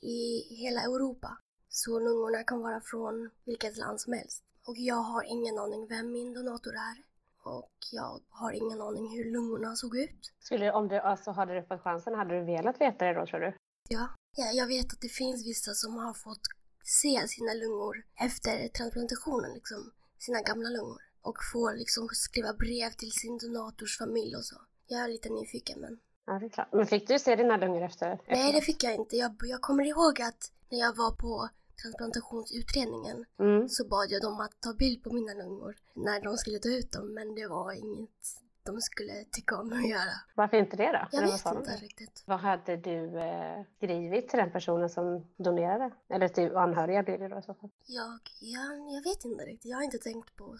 i 0.00 0.54
hela 0.54 0.80
Europa. 0.80 1.38
Så 1.68 1.98
lungorna 1.98 2.44
kan 2.44 2.60
vara 2.60 2.80
från 2.80 3.30
vilket 3.44 3.76
land 3.76 4.00
som 4.00 4.12
helst. 4.12 4.44
Och 4.66 4.76
jag 4.76 5.02
har 5.10 5.22
ingen 5.24 5.58
aning 5.58 5.86
vem 5.88 6.12
min 6.12 6.34
donator 6.34 6.74
är. 6.74 6.96
Och 7.42 7.72
jag 7.92 8.20
har 8.28 8.52
ingen 8.52 8.80
aning 8.80 9.16
hur 9.16 9.32
lungorna 9.32 9.76
såg 9.76 9.96
ut. 9.96 10.32
Skulle, 10.40 10.72
om 10.72 10.88
du 10.88 10.98
alltså 10.98 11.30
hade 11.30 11.54
du 11.54 11.62
fått 11.62 11.80
chansen, 11.80 12.14
hade 12.14 12.38
du 12.38 12.44
velat 12.44 12.80
veta 12.80 13.04
det 13.04 13.14
då 13.14 13.26
tror 13.26 13.40
du? 13.40 13.52
Ja. 13.88 14.08
ja, 14.36 14.50
jag 14.52 14.66
vet 14.66 14.92
att 14.92 15.00
det 15.00 15.08
finns 15.08 15.46
vissa 15.46 15.74
som 15.74 15.96
har 15.96 16.14
fått 16.14 16.42
se 16.84 17.28
sina 17.28 17.54
lungor 17.54 17.96
efter 18.20 18.68
transplantationen, 18.68 19.52
liksom. 19.54 19.92
Sina 20.18 20.40
gamla 20.40 20.68
lungor. 20.68 21.02
Och 21.22 21.36
får 21.52 21.74
liksom 21.74 22.08
skriva 22.08 22.52
brev 22.52 22.90
till 22.90 23.12
sin 23.12 23.38
donators 23.38 23.98
familj 23.98 24.36
och 24.36 24.44
så. 24.44 24.56
Jag 24.86 25.00
är 25.00 25.08
lite 25.08 25.28
nyfiken 25.28 25.80
men... 25.80 25.98
Ja, 26.26 26.38
det 26.38 26.46
är 26.46 26.50
klart. 26.50 26.68
Men 26.72 26.86
fick 26.86 27.08
du 27.08 27.18
se 27.18 27.36
dina 27.36 27.56
lungor 27.56 27.82
efter? 27.82 28.20
Nej, 28.28 28.52
det 28.52 28.60
fick 28.60 28.84
jag 28.84 28.94
inte. 28.94 29.16
Jag, 29.16 29.36
jag 29.40 29.60
kommer 29.60 29.84
ihåg 29.84 30.22
att 30.22 30.52
när 30.70 30.78
jag 30.78 30.96
var 30.96 31.10
på 31.10 31.48
transplantationsutredningen 31.82 33.24
mm. 33.38 33.68
så 33.68 33.88
bad 33.88 34.06
jag 34.10 34.22
dem 34.22 34.40
att 34.40 34.60
ta 34.60 34.72
bild 34.74 35.02
på 35.02 35.12
mina 35.12 35.34
lungor 35.34 35.76
när 35.94 36.20
de 36.20 36.36
skulle 36.36 36.58
ta 36.58 36.68
ut 36.68 36.92
dem 36.92 37.14
men 37.14 37.34
det 37.34 37.46
var 37.46 37.72
inget 37.72 38.20
de 38.62 38.80
skulle 38.80 39.24
tycka 39.24 39.56
om 39.56 39.72
att 39.72 39.88
göra. 39.88 40.12
Varför 40.34 40.56
inte 40.56 40.76
det 40.76 40.92
då? 40.92 41.08
Jag 41.12 41.22
vet 41.22 41.46
inte 41.46 41.76
riktigt. 41.76 42.22
Vad 42.26 42.40
hade 42.40 42.76
du 42.76 43.18
eh, 43.18 43.62
skrivit 43.76 44.28
till 44.28 44.38
den 44.38 44.52
personen 44.52 44.90
som 44.90 45.26
donerade? 45.36 45.90
Eller 46.08 46.28
till 46.28 46.56
anhöriga 46.56 47.02
blir 47.02 47.18
det 47.18 47.28
då 47.28 47.38
i 47.38 47.42
så 47.42 47.54
fall? 47.54 47.70
Jag, 47.86 48.20
jag, 48.40 48.94
jag 48.94 49.02
vet 49.02 49.24
inte 49.24 49.44
riktigt. 49.44 49.70
Jag 49.70 49.76
har 49.76 49.84
inte 49.84 49.98
tänkt 49.98 50.36
på 50.36 50.56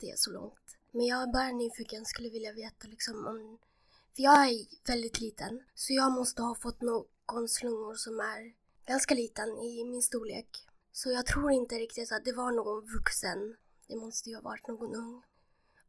det 0.00 0.18
så 0.18 0.30
långt. 0.30 0.78
Men 0.90 1.06
jag 1.06 1.22
är 1.22 1.32
bara 1.32 1.50
nyfiken, 1.50 2.04
skulle 2.04 2.28
vilja 2.28 2.52
veta 2.52 2.88
liksom 2.88 3.26
om... 3.26 3.58
För 4.16 4.22
jag 4.22 4.48
är 4.48 4.66
väldigt 4.86 5.20
liten, 5.20 5.62
så 5.74 5.92
jag 5.92 6.12
måste 6.12 6.42
ha 6.42 6.54
fått 6.54 6.80
någons 6.80 7.62
lungor 7.62 7.94
som 7.94 8.20
är 8.20 8.52
ganska 8.86 9.14
liten 9.14 9.48
i 9.58 9.84
min 9.84 10.02
storlek. 10.02 10.66
Så 10.92 11.10
jag 11.10 11.26
tror 11.26 11.50
inte 11.50 11.74
riktigt 11.74 12.12
att 12.12 12.24
det 12.24 12.32
var 12.32 12.52
någon 12.52 12.86
vuxen. 12.86 13.56
Det 13.88 13.96
måste 13.96 14.30
ju 14.30 14.34
ha 14.36 14.42
varit 14.42 14.66
någon 14.68 14.94
ung. 14.94 15.22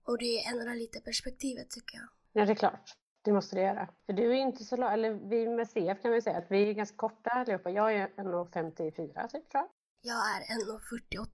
Och 0.03 0.17
det 0.17 0.45
ändrar 0.45 0.75
lite 0.75 0.99
perspektivet 0.99 1.69
tycker 1.69 1.97
jag. 1.97 2.07
Ja, 2.33 2.45
det 2.45 2.51
är 2.51 2.55
klart. 2.55 2.97
Det 3.21 3.31
måste 3.31 3.55
det 3.55 3.61
göra. 3.61 3.89
För 4.05 4.13
du 4.13 4.31
är 4.31 4.35
inte 4.35 4.63
så 4.63 4.75
lång, 4.75 4.89
eller 4.93 5.13
vi 5.13 5.47
med 5.47 5.67
CF 5.67 6.01
kan 6.01 6.11
vi 6.11 6.21
säga 6.21 6.37
att 6.37 6.51
vi 6.51 6.69
är 6.69 6.73
ganska 6.73 6.97
korta 6.97 7.29
allihopa. 7.29 7.69
Jag 7.69 7.95
är 7.95 8.07
1,54 8.07 9.27
typ 9.27 9.49
tror 9.49 9.63
jag. 9.63 9.69
Jag 10.01 10.17
är 10.17 10.41
1,48. 10.41 11.27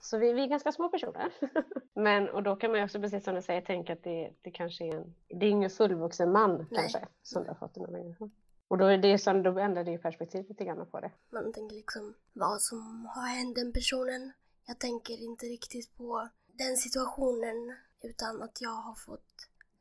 Så 0.00 0.18
vi, 0.18 0.32
vi, 0.32 0.42
är 0.42 0.46
ganska 0.46 0.72
små 0.72 0.88
personer. 0.88 1.32
Men, 1.94 2.28
och 2.28 2.42
då 2.42 2.56
kan 2.56 2.70
man 2.70 2.80
ju 2.80 2.84
också, 2.84 3.00
precis 3.00 3.24
som 3.24 3.34
du 3.34 3.42
säger, 3.42 3.60
tänka 3.60 3.92
att 3.92 4.02
det, 4.02 4.32
det 4.42 4.50
kanske 4.50 4.84
är 4.84 4.94
en, 4.94 5.14
det 5.28 5.46
är 5.46 5.50
ingen 5.50 5.70
fullvuxen 5.70 6.32
man 6.32 6.56
Nej. 6.56 6.66
kanske 6.70 7.06
som 7.22 7.42
du 7.42 7.48
har 7.48 7.54
fått 7.54 7.74
den 7.74 7.94
här. 7.94 8.30
Och 8.68 8.78
då, 8.78 8.84
är 8.84 8.98
det 8.98 9.18
som, 9.18 9.42
då 9.42 9.58
ändrar 9.58 9.84
det 9.84 9.90
ju 9.90 9.98
perspektiv 9.98 10.48
lite 10.48 10.64
grann 10.64 10.86
på 10.90 11.00
det. 11.00 11.10
Man 11.32 11.52
tänker 11.52 11.76
liksom 11.76 12.14
vad 12.32 12.60
som 12.60 13.06
har 13.14 13.26
hänt 13.26 13.56
den 13.56 13.72
personen. 13.72 14.32
Jag 14.66 14.78
tänker 14.78 15.22
inte 15.24 15.46
riktigt 15.46 15.96
på 15.96 16.28
den 16.64 16.76
situationen 16.76 17.56
utan 18.02 18.42
att 18.42 18.60
jag 18.60 18.76
har 18.86 18.94
fått 18.94 19.30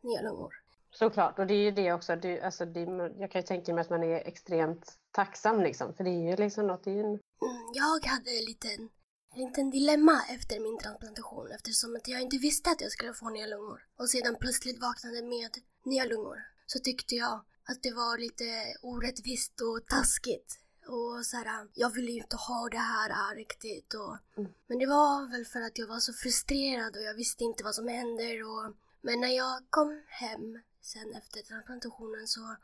nya 0.01 0.21
lungor. 0.21 0.53
Såklart, 0.91 1.39
och 1.39 1.47
det 1.47 1.53
är 1.53 1.63
ju 1.63 1.71
det 1.71 1.93
också. 1.93 2.15
Det, 2.15 2.41
alltså 2.41 2.65
det, 2.65 2.85
jag 3.19 3.31
kan 3.31 3.41
ju 3.41 3.47
tänka 3.47 3.73
mig 3.73 3.81
att 3.81 3.89
man 3.89 4.03
är 4.03 4.27
extremt 4.27 4.97
tacksam 5.11 5.61
liksom, 5.61 5.93
för 5.93 6.03
det 6.03 6.09
är 6.09 6.29
ju 6.29 6.35
liksom 6.35 6.67
något. 6.67 6.83
Det 6.83 6.91
är 6.91 7.03
en... 7.03 7.05
mm, 7.05 7.63
jag 7.73 8.05
hade 8.05 8.31
en 8.39 8.45
liten, 8.45 8.89
en 9.33 9.41
liten 9.45 9.69
dilemma 9.69 10.21
efter 10.29 10.59
min 10.59 10.77
transplantation 10.77 11.51
eftersom 11.51 11.95
att 11.95 12.07
jag 12.07 12.21
inte 12.21 12.37
visste 12.37 12.69
att 12.69 12.81
jag 12.81 12.91
skulle 12.91 13.13
få 13.13 13.29
nya 13.29 13.47
lungor. 13.47 13.79
Och 13.97 14.09
sedan 14.09 14.35
plötsligt 14.39 14.81
vaknade 14.81 15.21
med 15.23 15.51
nya 15.83 16.05
lungor. 16.05 16.37
Så 16.67 16.79
tyckte 16.79 17.15
jag 17.15 17.35
att 17.69 17.83
det 17.83 17.93
var 17.93 18.17
lite 18.17 18.49
orättvist 18.81 19.61
och 19.61 19.87
taskigt 19.87 20.59
Och 20.89 21.25
så 21.25 21.37
här, 21.37 21.67
jag 21.73 21.89
ville 21.93 22.11
ju 22.11 22.17
inte 22.17 22.35
ha 22.35 22.69
det 22.69 22.77
här 22.77 23.35
riktigt. 23.35 23.93
Och, 23.93 24.17
Mm. 24.37 24.51
Men 24.67 24.79
det 24.79 24.85
var 24.85 25.31
väl 25.31 25.45
för 25.45 25.61
att 25.61 25.77
jag 25.77 25.87
var 25.87 25.99
så 25.99 26.13
frustrerad 26.13 26.95
och 26.95 27.03
jag 27.03 27.13
visste 27.13 27.43
inte 27.43 27.63
vad 27.63 27.75
som 27.75 27.87
händer. 27.87 28.43
Och, 28.43 28.73
men 29.01 29.19
när 29.19 29.35
jag 29.37 29.63
kom 29.69 30.03
hem 30.07 30.59
sen 30.81 31.13
efter 31.15 31.41
transplantationen 31.41 32.27
så 32.27 32.55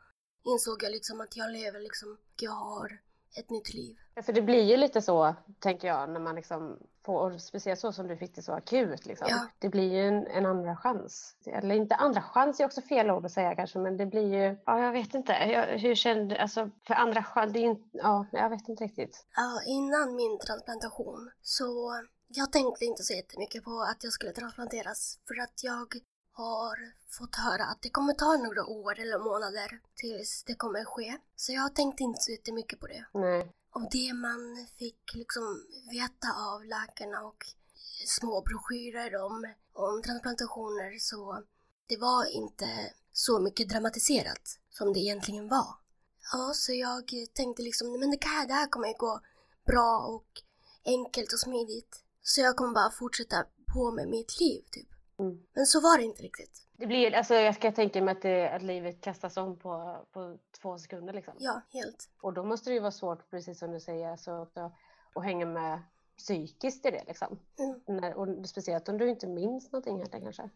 insåg 0.44 0.82
jag 0.82 0.92
liksom 0.92 1.20
att 1.20 1.36
jag 1.36 1.52
lever 1.52 1.80
liksom, 1.80 2.18
jag 2.40 2.50
har 2.50 2.98
ett 3.38 3.50
nytt 3.50 3.74
liv. 3.74 3.96
Ja, 4.14 4.22
För 4.22 4.32
det 4.32 4.42
blir 4.42 4.62
ju 4.62 4.76
lite 4.76 5.02
så, 5.02 5.34
tänker 5.58 5.88
jag, 5.88 6.10
när 6.10 6.20
man 6.20 6.34
liksom 6.34 6.78
får, 7.04 7.38
speciellt 7.38 7.80
så 7.80 7.92
som 7.92 8.08
du 8.08 8.16
fick 8.16 8.34
det 8.34 8.42
så 8.42 8.52
akut. 8.52 9.06
Liksom. 9.06 9.26
Ja. 9.30 9.46
Det 9.58 9.68
blir 9.68 9.92
ju 9.92 10.08
en, 10.08 10.26
en 10.26 10.46
andra 10.46 10.76
chans. 10.76 11.36
Eller 11.46 11.74
inte 11.74 11.94
andra 11.94 12.22
chans 12.22 12.60
är 12.60 12.64
också 12.64 12.82
fel 12.82 13.10
ord 13.10 13.26
att 13.26 13.32
säga 13.32 13.54
kanske, 13.54 13.78
men 13.78 13.96
det 13.96 14.06
blir 14.06 14.34
ju, 14.34 14.56
ja 14.66 14.80
jag 14.80 14.92
vet 14.92 15.14
inte. 15.14 15.32
Jag, 15.32 15.78
hur 15.78 15.94
kände, 15.94 16.42
alltså 16.42 16.70
för 16.86 16.94
andra 16.94 17.22
chans, 17.22 17.52
det 17.52 17.58
är 17.58 17.62
ju 17.62 17.70
inte, 17.70 17.88
ja 17.92 18.26
jag 18.32 18.50
vet 18.50 18.68
inte 18.68 18.84
riktigt. 18.84 19.26
Ja, 19.36 19.60
innan 19.66 20.16
min 20.16 20.38
transplantation 20.38 21.30
så 21.42 21.92
jag 22.28 22.52
tänkte 22.52 22.84
inte 22.84 23.02
så 23.02 23.14
jättemycket 23.14 23.64
på 23.64 23.86
att 23.90 24.04
jag 24.04 24.12
skulle 24.12 24.32
transplanteras 24.32 25.18
för 25.28 25.42
att 25.42 25.64
jag 25.64 25.94
har 26.36 26.92
fått 27.18 27.36
höra 27.36 27.64
att 27.64 27.82
det 27.82 27.90
kommer 27.90 28.14
ta 28.14 28.36
några 28.36 28.66
år 28.66 29.00
eller 29.00 29.18
månader 29.18 29.80
tills 29.94 30.42
det 30.46 30.54
kommer 30.54 30.84
ske. 30.84 31.18
Så 31.36 31.52
jag 31.52 31.74
tänkte 31.74 32.02
inte 32.02 32.20
så 32.20 32.30
jättemycket 32.30 32.80
på 32.80 32.86
det. 32.86 33.04
Nej. 33.12 33.52
Och 33.70 33.90
det 33.90 34.12
man 34.12 34.66
fick 34.78 35.14
liksom 35.14 35.66
veta 35.90 36.28
av 36.52 36.64
läkarna 36.64 37.22
och 37.22 37.46
små 38.06 38.42
broschyrer 38.42 39.22
om, 39.22 39.54
om 39.72 40.02
transplantationer 40.02 40.98
så 40.98 41.42
det 41.86 41.96
var 41.96 42.24
inte 42.24 42.68
så 43.12 43.40
mycket 43.40 43.68
dramatiserat 43.68 44.58
som 44.70 44.92
det 44.92 45.00
egentligen 45.00 45.48
var. 45.48 45.76
Ja, 46.32 46.52
så 46.54 46.72
jag 46.72 47.12
tänkte 47.32 47.62
liksom, 47.62 48.00
men 48.00 48.10
det 48.10 48.24
här, 48.24 48.46
det 48.46 48.54
här 48.54 48.66
kommer 48.66 48.88
ju 48.88 48.94
gå 48.94 49.20
bra 49.66 49.98
och 49.98 50.42
enkelt 50.84 51.32
och 51.32 51.40
smidigt. 51.40 52.02
Så 52.22 52.40
jag 52.40 52.56
kommer 52.56 52.74
bara 52.74 52.90
fortsätta 52.90 53.44
på 53.72 53.90
med 53.90 54.08
mitt 54.08 54.40
liv 54.40 54.62
typ. 54.70 54.88
Mm. 55.18 55.46
Men 55.54 55.66
så 55.66 55.80
var 55.80 55.98
det 55.98 56.04
inte 56.04 56.22
riktigt. 56.22 56.66
Det 56.72 56.86
blir, 56.86 57.14
alltså 57.14 57.34
jag 57.34 57.54
ska 57.54 57.72
tänka 57.72 58.02
mig 58.02 58.12
att, 58.12 58.22
det, 58.22 58.50
att 58.50 58.62
livet 58.62 59.00
kastas 59.00 59.36
om 59.36 59.58
på, 59.58 60.04
på 60.12 60.38
två 60.60 60.78
sekunder 60.78 61.12
liksom. 61.12 61.34
Ja, 61.38 61.60
helt. 61.72 62.08
Och 62.20 62.32
då 62.32 62.44
måste 62.44 62.70
det 62.70 62.74
ju 62.74 62.80
vara 62.80 62.90
svårt, 62.90 63.30
precis 63.30 63.58
som 63.58 63.72
du 63.72 63.80
säger, 63.80 64.10
alltså, 64.10 64.38
också, 64.38 64.72
att 65.14 65.24
hänga 65.24 65.46
med 65.46 65.82
psykiskt 66.16 66.86
i 66.86 66.90
det 66.90 67.04
liksom. 67.06 67.38
Mm. 67.58 68.00
När, 68.00 68.14
och 68.14 68.48
speciellt 68.48 68.88
om 68.88 68.98
du 68.98 69.08
inte 69.08 69.26
minns 69.26 69.72
någonting 69.72 69.98
heller 69.98 70.20
kanske. 70.20 70.50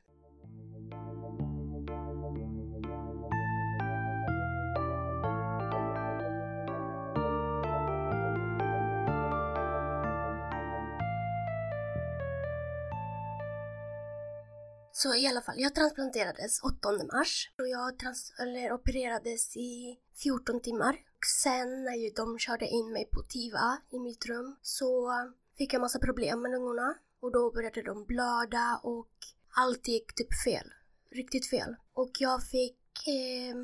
Så 15.02 15.14
i 15.14 15.26
alla 15.26 15.42
fall, 15.42 15.54
jag 15.58 15.74
transplanterades 15.74 16.62
8 16.62 16.92
mars 17.12 17.50
och 17.58 17.68
jag 17.68 17.98
trans- 17.98 18.32
eller 18.38 18.72
opererades 18.72 19.56
i 19.56 19.98
14 20.22 20.60
timmar. 20.60 20.92
Och 20.92 21.26
sen 21.42 21.84
när 21.84 22.16
de 22.16 22.38
körde 22.38 22.66
in 22.66 22.92
mig 22.92 23.04
på 23.12 23.22
TIVA 23.22 23.78
i 23.90 23.98
mitt 23.98 24.26
rum 24.26 24.56
så 24.62 25.12
fick 25.58 25.74
jag 25.74 25.80
massa 25.80 25.98
problem 25.98 26.42
med 26.42 26.50
lungorna 26.50 26.94
och 27.20 27.32
då 27.32 27.50
började 27.50 27.82
de 27.82 28.04
blöda 28.04 28.80
och 28.82 29.16
allt 29.50 29.88
gick 29.88 30.14
typ 30.14 30.42
fel. 30.44 30.72
Riktigt 31.10 31.50
fel. 31.50 31.76
Och 31.92 32.10
jag 32.18 32.42
fick 32.42 33.08
eh, 33.08 33.56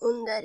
under 0.00 0.42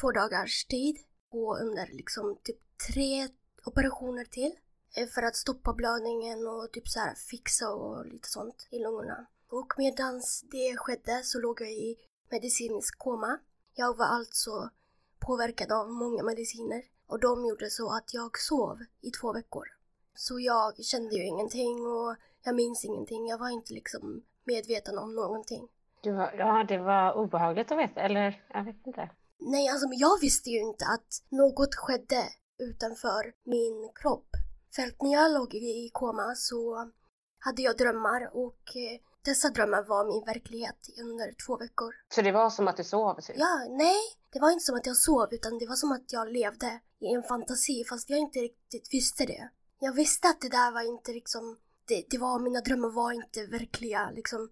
två 0.00 0.12
dagars 0.12 0.64
tid 0.64 0.96
gå 1.28 1.56
under 1.56 1.86
liksom 1.92 2.38
typ 2.42 2.58
tre 2.88 3.28
operationer 3.64 4.24
till 4.24 4.52
eh, 4.96 5.08
för 5.08 5.22
att 5.22 5.36
stoppa 5.36 5.72
blödningen 5.72 6.46
och 6.48 6.72
typ 6.72 6.88
så 6.88 7.00
här 7.00 7.14
fixa 7.14 7.70
och 7.70 8.06
lite 8.06 8.28
sånt 8.28 8.68
i 8.70 8.78
lungorna. 8.78 9.26
Och 9.50 9.74
medan 9.78 10.22
det 10.50 10.76
skedde 10.76 11.22
så 11.22 11.40
låg 11.40 11.60
jag 11.60 11.72
i 11.72 11.96
medicinsk 12.30 12.98
koma. 12.98 13.38
Jag 13.74 13.96
var 13.96 14.06
alltså 14.06 14.70
påverkad 15.18 15.72
av 15.72 15.90
många 15.90 16.22
mediciner 16.22 16.82
och 17.06 17.20
de 17.20 17.46
gjorde 17.46 17.70
så 17.70 17.92
att 17.96 18.14
jag 18.14 18.38
sov 18.38 18.78
i 19.00 19.10
två 19.10 19.32
veckor. 19.32 19.66
Så 20.14 20.40
jag 20.40 20.84
kände 20.84 21.14
ju 21.14 21.24
ingenting 21.24 21.86
och 21.86 22.16
jag 22.42 22.54
minns 22.54 22.84
ingenting. 22.84 23.26
Jag 23.26 23.38
var 23.38 23.48
inte 23.48 23.74
liksom 23.74 24.22
medveten 24.44 24.98
om 24.98 25.14
någonting. 25.14 25.68
Du 26.02 26.12
var, 26.12 26.32
ja, 26.38 26.64
det 26.68 26.78
var 26.78 27.16
obehagligt 27.16 27.72
att 27.72 27.78
veta, 27.78 28.00
eller 28.00 28.44
jag 28.48 28.64
vet 28.64 28.86
inte. 28.86 29.10
Nej, 29.38 29.68
alltså 29.68 29.86
jag 29.92 30.20
visste 30.20 30.50
ju 30.50 30.58
inte 30.58 30.84
att 30.84 31.22
något 31.28 31.74
skedde 31.74 32.24
utanför 32.58 33.32
min 33.44 33.90
kropp. 33.94 34.28
För 34.74 34.82
att 34.82 35.02
när 35.02 35.12
jag 35.12 35.32
låg 35.32 35.54
i 35.54 35.90
koma 35.92 36.34
så 36.34 36.90
hade 37.38 37.62
jag 37.62 37.76
drömmar 37.76 38.30
och 38.36 38.76
eh, 38.76 39.00
dessa 39.22 39.48
drömmar 39.48 39.82
var 39.82 40.04
min 40.04 40.24
verklighet 40.24 40.88
under 40.98 41.34
två 41.46 41.56
veckor. 41.56 41.94
Så 42.14 42.22
det 42.22 42.32
var 42.32 42.50
som 42.50 42.68
att 42.68 42.76
du 42.76 42.84
sov? 42.84 43.20
Typ. 43.20 43.36
Ja, 43.38 43.66
nej, 43.70 44.00
det 44.32 44.40
var 44.40 44.50
inte 44.50 44.64
som 44.64 44.76
att 44.76 44.86
jag 44.86 44.96
sov 44.96 45.28
utan 45.30 45.58
det 45.58 45.66
var 45.66 45.76
som 45.76 45.92
att 45.92 46.12
jag 46.12 46.32
levde 46.32 46.80
i 47.00 47.14
en 47.14 47.22
fantasi 47.22 47.84
fast 47.84 48.10
jag 48.10 48.18
inte 48.18 48.38
riktigt 48.38 48.94
visste 48.94 49.26
det. 49.26 49.50
Jag 49.78 49.92
visste 49.92 50.28
att 50.28 50.40
det 50.40 50.48
där 50.48 50.72
var 50.72 50.82
inte 50.82 51.12
liksom, 51.12 51.58
det, 51.84 52.04
det 52.10 52.18
var, 52.18 52.38
mina 52.38 52.60
drömmar 52.60 52.88
var 52.88 53.12
inte 53.12 53.46
verkliga 53.46 54.10
liksom. 54.10 54.50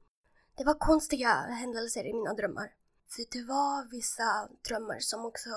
Det 0.56 0.64
var 0.64 0.74
konstiga 0.74 1.28
händelser 1.30 2.06
i 2.06 2.12
mina 2.14 2.34
drömmar. 2.34 2.74
För 3.08 3.24
det 3.32 3.44
var 3.44 3.90
vissa 3.90 4.48
drömmar 4.68 4.98
som 5.00 5.24
också 5.24 5.50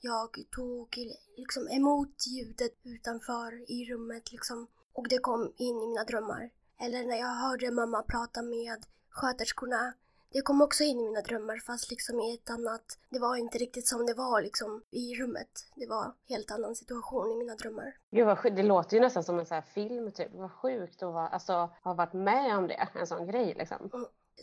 jag 0.00 0.38
tog 0.50 0.98
liksom 1.36 1.68
emot 1.68 2.26
ljudet 2.26 2.72
utanför 2.82 3.70
i 3.70 3.84
rummet 3.84 4.32
liksom. 4.32 4.66
Och 4.92 5.08
det 5.08 5.18
kom 5.18 5.52
in 5.56 5.82
i 5.82 5.86
mina 5.86 6.04
drömmar. 6.04 6.50
Eller 6.84 7.04
när 7.04 7.16
jag 7.16 7.34
hörde 7.34 7.70
mamma 7.70 8.02
prata 8.02 8.42
med 8.42 8.84
sköterskorna. 9.10 9.92
Det 10.32 10.40
kom 10.42 10.62
också 10.62 10.82
in 10.84 11.00
i 11.00 11.04
mina 11.04 11.20
drömmar 11.20 11.56
fast 11.56 11.90
liksom 11.90 12.20
i 12.20 12.34
ett 12.34 12.50
annat... 12.50 12.98
Det 13.10 13.18
var 13.18 13.36
inte 13.36 13.58
riktigt 13.58 13.86
som 13.88 14.06
det 14.06 14.14
var 14.14 14.42
liksom 14.42 14.82
i 14.90 15.14
rummet. 15.14 15.48
Det 15.76 15.86
var 15.86 16.14
helt 16.28 16.50
annan 16.50 16.74
situation 16.76 17.30
i 17.32 17.34
mina 17.36 17.54
drömmar. 17.54 17.96
Gud 18.10 18.26
vad 18.26 18.38
sjukt. 18.38 18.56
Det 18.56 18.62
låter 18.62 18.96
ju 18.96 19.00
nästan 19.00 19.24
som 19.24 19.38
en 19.38 19.46
sån 19.46 19.54
här 19.54 19.62
film 19.62 20.12
typ. 20.12 20.28
Vad 20.32 20.52
sjukt 20.52 21.02
att 21.02 21.12
vara, 21.12 21.28
alltså, 21.28 21.52
ha 21.84 21.94
varit 21.94 22.12
med 22.12 22.58
om 22.58 22.66
det, 22.66 22.88
en 22.94 23.06
sån 23.06 23.26
grej 23.26 23.54
liksom. 23.58 23.90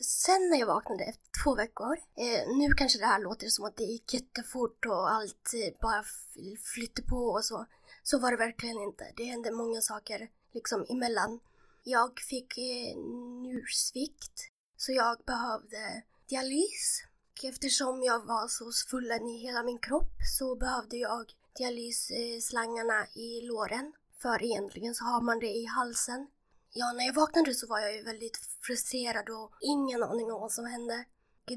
Sen 0.01 0.50
när 0.50 0.60
jag 0.60 0.67
vaknade 0.67 1.03
efter 1.03 1.29
två 1.43 1.55
veckor, 1.55 1.98
eh, 2.15 2.57
nu 2.57 2.74
kanske 2.77 3.00
det 3.00 3.05
här 3.05 3.19
låter 3.19 3.48
som 3.48 3.65
att 3.65 3.77
det 3.77 3.83
gick 3.83 4.13
jättefort 4.13 4.86
och 4.86 5.12
allt 5.12 5.51
eh, 5.53 5.81
bara 5.81 6.00
f- 6.00 6.60
flytte 6.74 7.01
på 7.01 7.15
och 7.15 7.45
så. 7.45 7.65
Så 8.03 8.19
var 8.19 8.31
det 8.31 8.38
verkligen 8.38 8.79
inte. 8.81 9.05
Det 9.17 9.24
hände 9.24 9.51
många 9.51 9.81
saker 9.81 10.29
liksom 10.53 10.86
emellan. 10.89 11.39
Jag 11.83 12.19
fick 12.19 12.57
eh, 12.57 12.97
njursvikt, 13.41 14.51
så 14.77 14.91
jag 14.91 15.17
behövde 15.25 16.03
dialys. 16.29 17.03
Och 17.31 17.45
eftersom 17.45 18.03
jag 18.03 18.25
var 18.25 18.47
så 18.47 18.71
svullen 18.71 19.27
i 19.27 19.38
hela 19.38 19.63
min 19.63 19.79
kropp 19.79 20.13
så 20.38 20.55
behövde 20.55 20.97
jag 20.97 21.33
dialysslangarna 21.57 23.07
i 23.15 23.41
låren. 23.41 23.93
För 24.21 24.43
egentligen 24.43 24.95
så 24.95 25.03
har 25.03 25.21
man 25.21 25.39
det 25.39 25.53
i 25.53 25.65
halsen. 25.65 26.27
Ja, 26.73 26.93
när 26.93 27.05
jag 27.05 27.13
vaknade 27.13 27.53
så 27.53 27.67
var 27.67 27.79
jag 27.79 27.95
ju 27.95 28.03
väldigt 28.03 28.38
frustrerad 28.61 29.29
och 29.29 29.51
ingen 29.61 30.03
aning 30.03 30.31
om 30.31 30.41
vad 30.41 30.51
som 30.51 30.65
hände. 30.65 31.05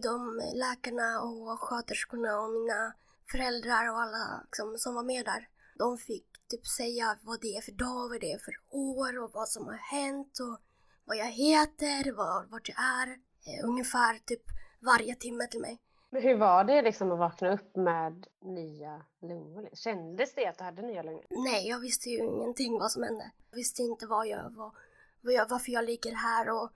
De 0.03 0.43
läkarna 0.55 1.21
och 1.21 1.61
sköterskorna 1.61 2.41
och 2.41 2.53
mina 2.53 2.95
föräldrar 3.31 3.91
och 3.91 4.01
alla 4.01 4.41
liksom, 4.45 4.79
som 4.79 4.95
var 4.95 5.03
med 5.03 5.25
där, 5.25 5.49
de 5.79 5.99
fick 5.99 6.27
typ 6.55 6.67
säga 6.67 7.19
vad 7.23 7.41
det 7.41 7.57
är 7.57 7.61
för 7.61 7.73
dag, 7.73 8.09
vad 8.09 8.21
det 8.21 8.33
är 8.33 8.39
för 8.39 8.55
år 8.71 9.23
och 9.23 9.31
vad 9.33 9.49
som 9.49 9.67
har 9.67 9.81
hänt 9.99 10.39
och 10.41 10.59
vad 11.05 11.17
jag 11.17 11.33
heter, 11.45 12.13
var, 12.13 12.47
vart 12.51 12.69
jag 12.69 12.79
är. 12.79 13.09
Eh, 13.47 13.69
ungefär 13.69 14.19
typ 14.19 14.43
varje 14.81 15.15
timme 15.15 15.47
till 15.47 15.61
mig. 15.61 15.81
Men 16.11 16.23
hur 16.23 16.37
var 16.39 16.65
det 16.65 16.83
liksom 16.83 17.13
att 17.13 17.19
vakna 17.19 17.55
upp 17.55 17.77
med 17.77 18.27
nya 18.41 19.03
lungor? 19.23 19.69
Kändes 19.73 20.35
det 20.35 20.47
att 20.47 20.59
du 20.59 20.65
hade 20.65 20.83
nya 20.83 21.03
lungor? 21.03 21.25
Nej, 21.31 21.69
jag 21.69 21.81
visste 21.81 22.09
ju 22.09 22.19
ingenting 22.19 22.79
vad 22.79 22.91
som 22.91 23.03
hände. 23.03 23.31
Jag 23.51 23.57
visste 23.57 23.83
inte 23.83 24.07
vad 24.07 24.27
jag 24.27 24.51
var, 24.51 24.73
vad 25.21 25.33
jag, 25.33 25.49
varför 25.49 25.73
jag 25.73 25.85
ligger 25.85 26.15
här 26.15 26.51
och 26.51 26.71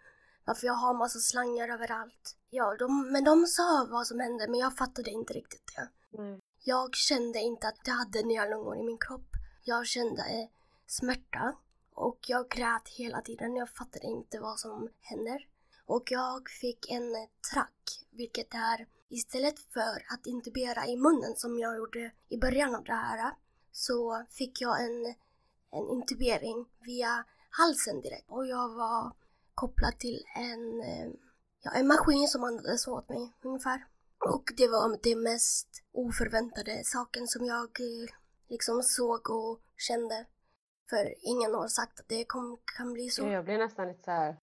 varför 0.45 0.67
jag 0.67 0.75
har 0.75 0.95
massa 0.95 1.19
slangar 1.19 1.69
överallt. 1.69 2.37
Ja, 2.51 2.77
de, 2.79 3.13
men 3.13 3.25
de 3.25 3.47
sa 3.47 3.87
vad 3.91 4.07
som 4.07 4.21
hände 4.21 4.49
men 4.49 4.61
jag 4.61 4.77
fattade 4.77 5.11
inte 5.11 5.33
riktigt 5.33 5.73
det. 5.77 5.89
Nej. 6.23 6.41
Jag 6.65 6.95
kände 6.95 7.39
inte 7.39 7.69
att 7.69 7.81
jag 7.85 7.95
hade 7.95 8.23
nya 8.23 8.45
lungor 8.45 8.77
i 8.77 8.83
min 8.83 8.99
kropp. 8.99 9.29
Jag 9.63 9.87
kände 9.87 10.23
eh, 10.23 10.49
smärta 10.87 11.57
och 11.95 12.19
jag 12.29 12.49
grät 12.51 12.89
hela 12.89 13.21
tiden. 13.21 13.57
Jag 13.57 13.71
fattade 13.71 14.07
inte 14.07 14.41
vad 14.41 14.59
som 14.59 14.89
händer. 15.01 15.49
Och 15.87 16.11
jag 16.11 16.51
fick 16.51 16.91
en 16.91 17.15
eh, 17.15 17.29
track, 17.53 18.07
vilket 18.11 18.55
är 18.55 18.87
istället 19.09 19.59
för 19.59 20.05
att 20.13 20.27
intubera 20.27 20.87
i 20.87 20.97
munnen 20.97 21.37
som 21.37 21.59
jag 21.59 21.77
gjorde 21.77 22.13
i 22.29 22.39
början 22.39 22.75
av 22.75 22.85
det 22.85 22.93
här 22.93 23.33
så 23.73 24.25
fick 24.31 24.61
jag 24.61 24.85
en, 24.85 25.07
en 25.71 25.89
intubering 25.89 26.67
via 26.81 27.25
halsen 27.51 28.01
direkt. 28.01 28.31
Och 28.31 28.47
jag 28.47 28.69
var 28.69 29.13
kopplad 29.55 29.99
till 29.99 30.25
en, 30.37 30.81
eh, 30.81 31.11
ja, 31.63 31.71
en 31.71 31.87
maskin 31.87 32.29
som 32.29 32.45
andades 32.45 32.89
åt 32.89 33.09
mig 33.09 33.33
ungefär. 33.43 33.87
Och 34.19 34.53
det 34.57 34.69
var 34.69 34.99
det 35.03 35.17
mest 35.17 35.69
oförväntade 35.93 36.83
saken 36.85 37.29
som 37.29 37.45
jag 37.45 37.81
liksom 38.49 38.83
såg 38.83 39.31
och 39.31 39.61
kände. 39.77 40.27
För 40.91 41.15
ingen 41.23 41.55
har 41.55 41.69
sagt 41.69 42.01
att 42.01 42.09
det 42.09 42.25
kom, 42.25 42.59
kan 42.77 42.93
bli 42.93 43.09
så. 43.11 43.27
Jag 43.29 43.45
blir 43.45 43.59
nästan 43.59 43.89
lite 43.89 44.03
så 44.03 44.11
här... 44.11 44.37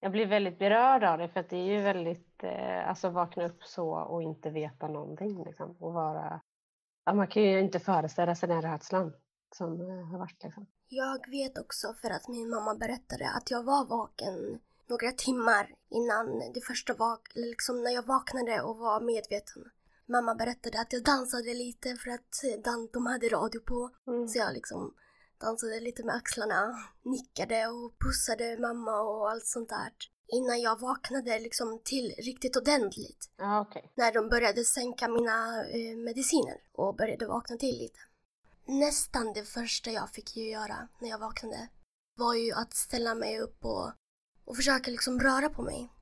Jag 0.00 0.12
blir 0.12 0.26
väldigt 0.26 0.58
berörd 0.58 1.04
av 1.04 1.18
det 1.18 1.28
för 1.28 1.40
att 1.40 1.50
det 1.50 1.56
är 1.56 1.64
ju 1.64 1.80
väldigt, 1.80 2.44
eh, 2.44 2.88
alltså 2.88 3.08
vakna 3.08 3.46
upp 3.46 3.64
så 3.64 3.90
och 3.90 4.22
inte 4.22 4.50
veta 4.50 4.88
någonting 4.88 5.44
liksom. 5.44 5.76
Och 5.80 5.92
vara, 5.92 6.40
ja, 7.04 7.14
man 7.14 7.28
kan 7.28 7.42
ju 7.42 7.60
inte 7.60 7.80
föreställa 7.80 8.34
sig 8.34 8.48
den 8.48 8.62
rädslan 8.62 9.12
som 9.54 9.80
eh, 9.80 10.06
har 10.06 10.18
varit 10.18 10.42
liksom. 10.44 10.66
Jag 10.88 11.30
vet 11.30 11.58
också 11.58 11.94
för 11.94 12.10
att 12.10 12.28
min 12.28 12.50
mamma 12.50 12.74
berättade 12.74 13.30
att 13.36 13.50
jag 13.50 13.62
var 13.62 13.84
vaken 13.84 14.60
några 14.88 15.12
timmar 15.12 15.74
innan 15.88 16.52
det 16.54 16.60
första 16.60 16.94
vak 16.94 17.28
liksom 17.34 17.82
när 17.82 17.90
jag 17.90 18.06
vaknade 18.06 18.62
och 18.62 18.76
var 18.76 19.00
medveten. 19.00 19.70
Mamma 20.08 20.34
berättade 20.34 20.80
att 20.80 20.92
jag 20.92 21.04
dansade 21.04 21.54
lite 21.54 21.96
för 21.96 22.10
att 22.10 22.42
de 22.92 23.06
hade 23.06 23.28
radio 23.28 23.60
på. 23.60 23.90
Mm. 24.06 24.28
Så 24.28 24.38
jag 24.38 24.54
liksom 24.54 24.94
dansade 25.40 25.80
lite 25.80 26.04
med 26.04 26.14
axlarna, 26.14 26.74
nickade 27.02 27.66
och 27.66 27.98
pussade 27.98 28.58
mamma 28.60 29.00
och 29.00 29.30
allt 29.30 29.46
sånt 29.46 29.68
där. 29.68 29.92
Innan 30.28 30.60
jag 30.60 30.80
vaknade 30.80 31.38
liksom 31.38 31.80
till 31.84 32.14
riktigt 32.18 32.56
ordentligt. 32.56 33.30
Ja, 33.36 33.60
okej. 33.60 33.92
När 33.96 34.12
de 34.12 34.28
började 34.28 34.64
sänka 34.64 35.08
mina 35.08 35.64
eh, 35.64 35.96
mediciner 35.96 36.56
och 36.72 36.96
började 36.96 37.26
vakna 37.26 37.56
till 37.56 37.78
lite. 37.78 37.98
Nästan 38.66 39.32
det 39.32 39.42
första 39.42 39.90
jag 39.90 40.10
fick 40.10 40.36
ju 40.36 40.50
göra 40.50 40.88
när 41.00 41.08
jag 41.08 41.18
vaknade 41.18 41.68
var 42.16 42.34
ju 42.34 42.52
att 42.52 42.74
ställa 42.74 43.14
mig 43.14 43.40
upp 43.40 43.64
och, 43.64 43.92
och 44.44 44.56
försöka 44.56 44.90
liksom 44.90 45.20
röra 45.20 45.48
på 45.48 45.62
mig. 45.62 45.92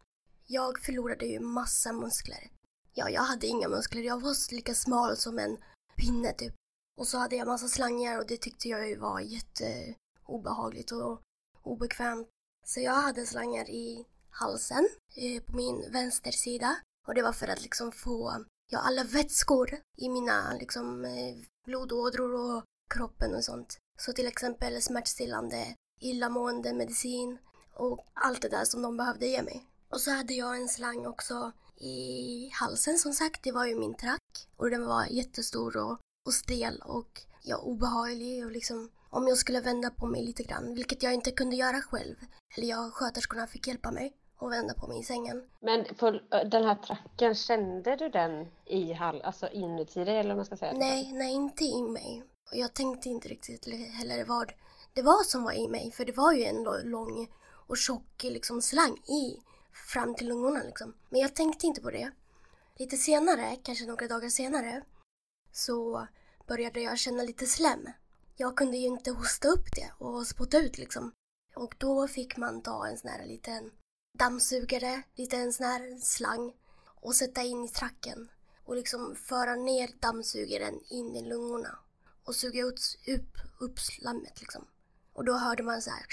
Jag 0.46 0.78
förlorade 0.78 1.26
ju 1.26 1.40
massa 1.40 1.92
muskler. 1.92 2.50
Ja, 2.94 3.10
jag 3.10 3.22
hade 3.22 3.46
inga 3.46 3.68
muskler. 3.68 4.02
Jag 4.02 4.20
var 4.20 4.54
lika 4.54 4.74
smal 4.74 5.16
som 5.16 5.38
en 5.38 5.58
pinne 5.96 6.32
typ. 6.32 6.54
Och 6.98 7.06
så 7.06 7.18
hade 7.18 7.36
jag 7.36 7.46
massa 7.46 7.68
slangar 7.68 8.18
och 8.18 8.26
det 8.26 8.36
tyckte 8.36 8.68
jag 8.68 8.88
ju 8.88 8.96
var 8.96 9.20
jätteobehagligt 9.20 10.92
och 10.92 11.20
obekvämt. 11.62 12.28
Så 12.66 12.80
jag 12.80 12.92
hade 12.92 13.26
slangar 13.26 13.70
i 13.70 14.06
halsen 14.30 14.88
eh, 15.16 15.42
på 15.42 15.56
min 15.56 15.92
vänstersida. 15.92 16.76
Och 17.06 17.14
det 17.14 17.22
var 17.22 17.32
för 17.32 17.48
att 17.48 17.62
liksom 17.62 17.92
få 17.92 18.44
ja, 18.70 18.78
alla 18.78 19.04
vätskor 19.04 19.80
i 19.96 20.08
mina 20.08 20.52
liksom, 20.52 21.04
eh, 21.04 21.36
blodådror 21.64 22.34
och 22.34 22.64
kroppen 22.94 23.34
och 23.34 23.44
sånt. 23.44 23.78
Så 23.98 24.12
till 24.12 24.26
exempel 24.26 24.82
smärtstillande, 24.82 25.74
illamående 26.00 26.72
medicin 26.72 27.38
och 27.74 28.06
allt 28.14 28.42
det 28.42 28.48
där 28.48 28.64
som 28.64 28.82
de 28.82 28.96
behövde 28.96 29.26
ge 29.26 29.42
mig. 29.42 29.66
Och 29.88 30.00
så 30.00 30.10
hade 30.10 30.34
jag 30.34 30.56
en 30.56 30.68
slang 30.68 31.06
också 31.06 31.52
i 31.76 32.50
halsen 32.52 32.98
som 32.98 33.12
sagt. 33.12 33.42
Det 33.42 33.52
var 33.52 33.66
ju 33.66 33.74
min 33.74 33.94
track 33.94 34.48
och 34.56 34.70
den 34.70 34.86
var 34.86 35.06
jättestor 35.06 35.76
och, 35.76 35.98
och 36.26 36.34
stel 36.34 36.82
och 36.84 37.20
ja, 37.42 37.56
obehaglig 37.56 38.44
och 38.44 38.52
liksom 38.52 38.90
om 39.10 39.28
jag 39.28 39.38
skulle 39.38 39.60
vända 39.60 39.90
på 39.90 40.06
mig 40.06 40.24
lite 40.24 40.42
grann, 40.42 40.74
vilket 40.74 41.02
jag 41.02 41.14
inte 41.14 41.30
kunde 41.30 41.56
göra 41.56 41.80
själv. 41.80 42.16
Eller 42.56 42.66
jag 42.66 42.92
sköterskorna 42.92 43.46
fick 43.46 43.66
hjälpa 43.66 43.90
mig 43.90 44.16
och 44.38 44.52
vända 44.52 44.74
på 44.74 44.86
mig 44.86 45.00
i 45.00 45.04
sängen. 45.04 45.44
Men 45.60 45.84
på 45.98 46.10
den 46.30 46.64
här 46.64 46.74
tracken, 46.74 47.34
kände 47.34 47.96
du 47.96 48.08
den 48.08 48.46
i 48.66 48.92
hall, 48.92 49.22
alltså 49.22 49.48
inuti 49.48 50.04
dig 50.04 50.18
eller 50.18 50.28
vad 50.28 50.36
man 50.36 50.46
ska 50.46 50.56
säga? 50.56 50.72
Nej, 50.72 51.12
nej 51.12 51.32
inte 51.32 51.64
i 51.64 51.82
mig. 51.82 52.22
Och 52.50 52.56
jag 52.56 52.74
tänkte 52.74 53.08
inte 53.08 53.28
riktigt 53.28 53.66
heller 53.92 54.24
vad 54.24 54.52
det 54.94 55.02
var 55.02 55.24
som 55.24 55.44
var 55.44 55.52
i 55.52 55.68
mig. 55.68 55.92
För 55.92 56.04
det 56.04 56.16
var 56.16 56.32
ju 56.32 56.44
en 56.44 56.64
lång 56.84 57.28
och 57.66 57.76
tjock 57.76 58.22
liksom 58.22 58.62
slang 58.62 58.96
i 58.96 59.40
fram 59.74 60.14
till 60.14 60.28
lungorna 60.28 60.62
liksom. 60.62 60.94
Men 61.08 61.20
jag 61.20 61.34
tänkte 61.34 61.66
inte 61.66 61.80
på 61.80 61.90
det. 61.90 62.12
Lite 62.78 62.96
senare, 62.96 63.56
kanske 63.62 63.86
några 63.86 64.08
dagar 64.08 64.28
senare, 64.28 64.82
så 65.52 66.06
började 66.46 66.80
jag 66.80 66.98
känna 66.98 67.22
lite 67.22 67.46
slem. 67.46 67.88
Jag 68.36 68.56
kunde 68.56 68.76
ju 68.76 68.86
inte 68.86 69.10
hosta 69.10 69.48
upp 69.48 69.74
det 69.74 69.92
och 69.98 70.26
spotta 70.26 70.58
ut 70.58 70.78
liksom. 70.78 71.12
Och 71.54 71.74
då 71.78 72.08
fick 72.08 72.36
man 72.36 72.62
ta 72.62 72.86
en 72.86 72.98
sån 72.98 73.10
här 73.10 73.26
liten 73.26 73.70
dammsugare, 74.18 75.02
lite 75.14 75.36
en 75.36 75.52
sån 75.52 75.66
här 75.66 76.00
slang 76.00 76.52
och 77.00 77.14
sätta 77.14 77.42
in 77.42 77.64
i 77.64 77.68
tracken 77.68 78.28
och 78.64 78.76
liksom 78.76 79.16
föra 79.16 79.54
ner 79.54 79.90
dammsugaren 80.00 80.80
in 80.90 81.16
i 81.16 81.28
lungorna 81.28 81.78
och 82.24 82.34
suga 82.34 82.62
ut, 82.62 82.80
upp, 83.06 83.38
upp 83.60 83.78
slammet 83.78 84.40
liksom. 84.40 84.66
Och 85.12 85.24
då 85.24 85.32
hörde 85.32 85.62
man 85.62 85.82
så 85.82 85.90
här. 85.90 86.06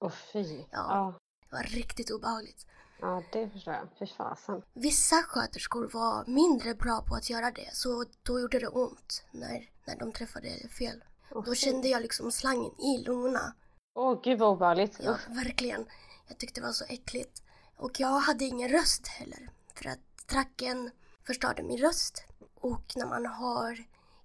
Åh 0.00 0.12
fy. 0.32 0.58
Ja. 0.58 0.66
ja. 0.70 1.18
Det 1.50 1.56
var 1.56 1.62
riktigt 1.62 2.10
obehagligt. 2.10 2.66
Ja, 3.00 3.22
det 3.32 3.50
förstår 3.50 3.74
jag. 3.74 3.88
Fy 3.98 4.06
fasen. 4.06 4.62
Vissa 4.72 5.22
sköterskor 5.22 5.88
var 5.92 6.24
mindre 6.26 6.74
bra 6.74 7.04
på 7.08 7.14
att 7.14 7.30
göra 7.30 7.50
det, 7.50 7.70
så 7.72 8.04
då 8.22 8.40
gjorde 8.40 8.58
det 8.58 8.68
ont 8.68 9.24
när, 9.30 9.70
när 9.84 9.96
de 9.98 10.12
träffade 10.12 10.68
fel. 10.68 11.04
Oh, 11.30 11.44
då 11.44 11.54
kände 11.54 11.88
jag 11.88 12.02
liksom 12.02 12.32
slangen 12.32 12.80
i 12.80 12.98
lungorna. 12.98 13.54
Åh, 13.94 14.12
oh, 14.12 14.22
gud 14.22 14.38
vad 14.38 14.48
obehagligt. 14.48 15.00
Ja, 15.04 15.18
verkligen. 15.28 15.86
Jag 16.28 16.38
tyckte 16.38 16.60
det 16.60 16.66
var 16.66 16.72
så 16.72 16.84
äckligt. 16.84 17.42
Och 17.76 18.00
jag 18.00 18.20
hade 18.20 18.44
ingen 18.44 18.68
röst 18.68 19.06
heller. 19.06 19.50
För 19.74 19.88
att 19.88 20.26
tracken 20.26 20.90
förstörde 21.26 21.62
min 21.62 21.78
röst. 21.78 22.24
Och 22.54 22.92
när 22.96 23.06
man 23.06 23.26
har 23.26 23.84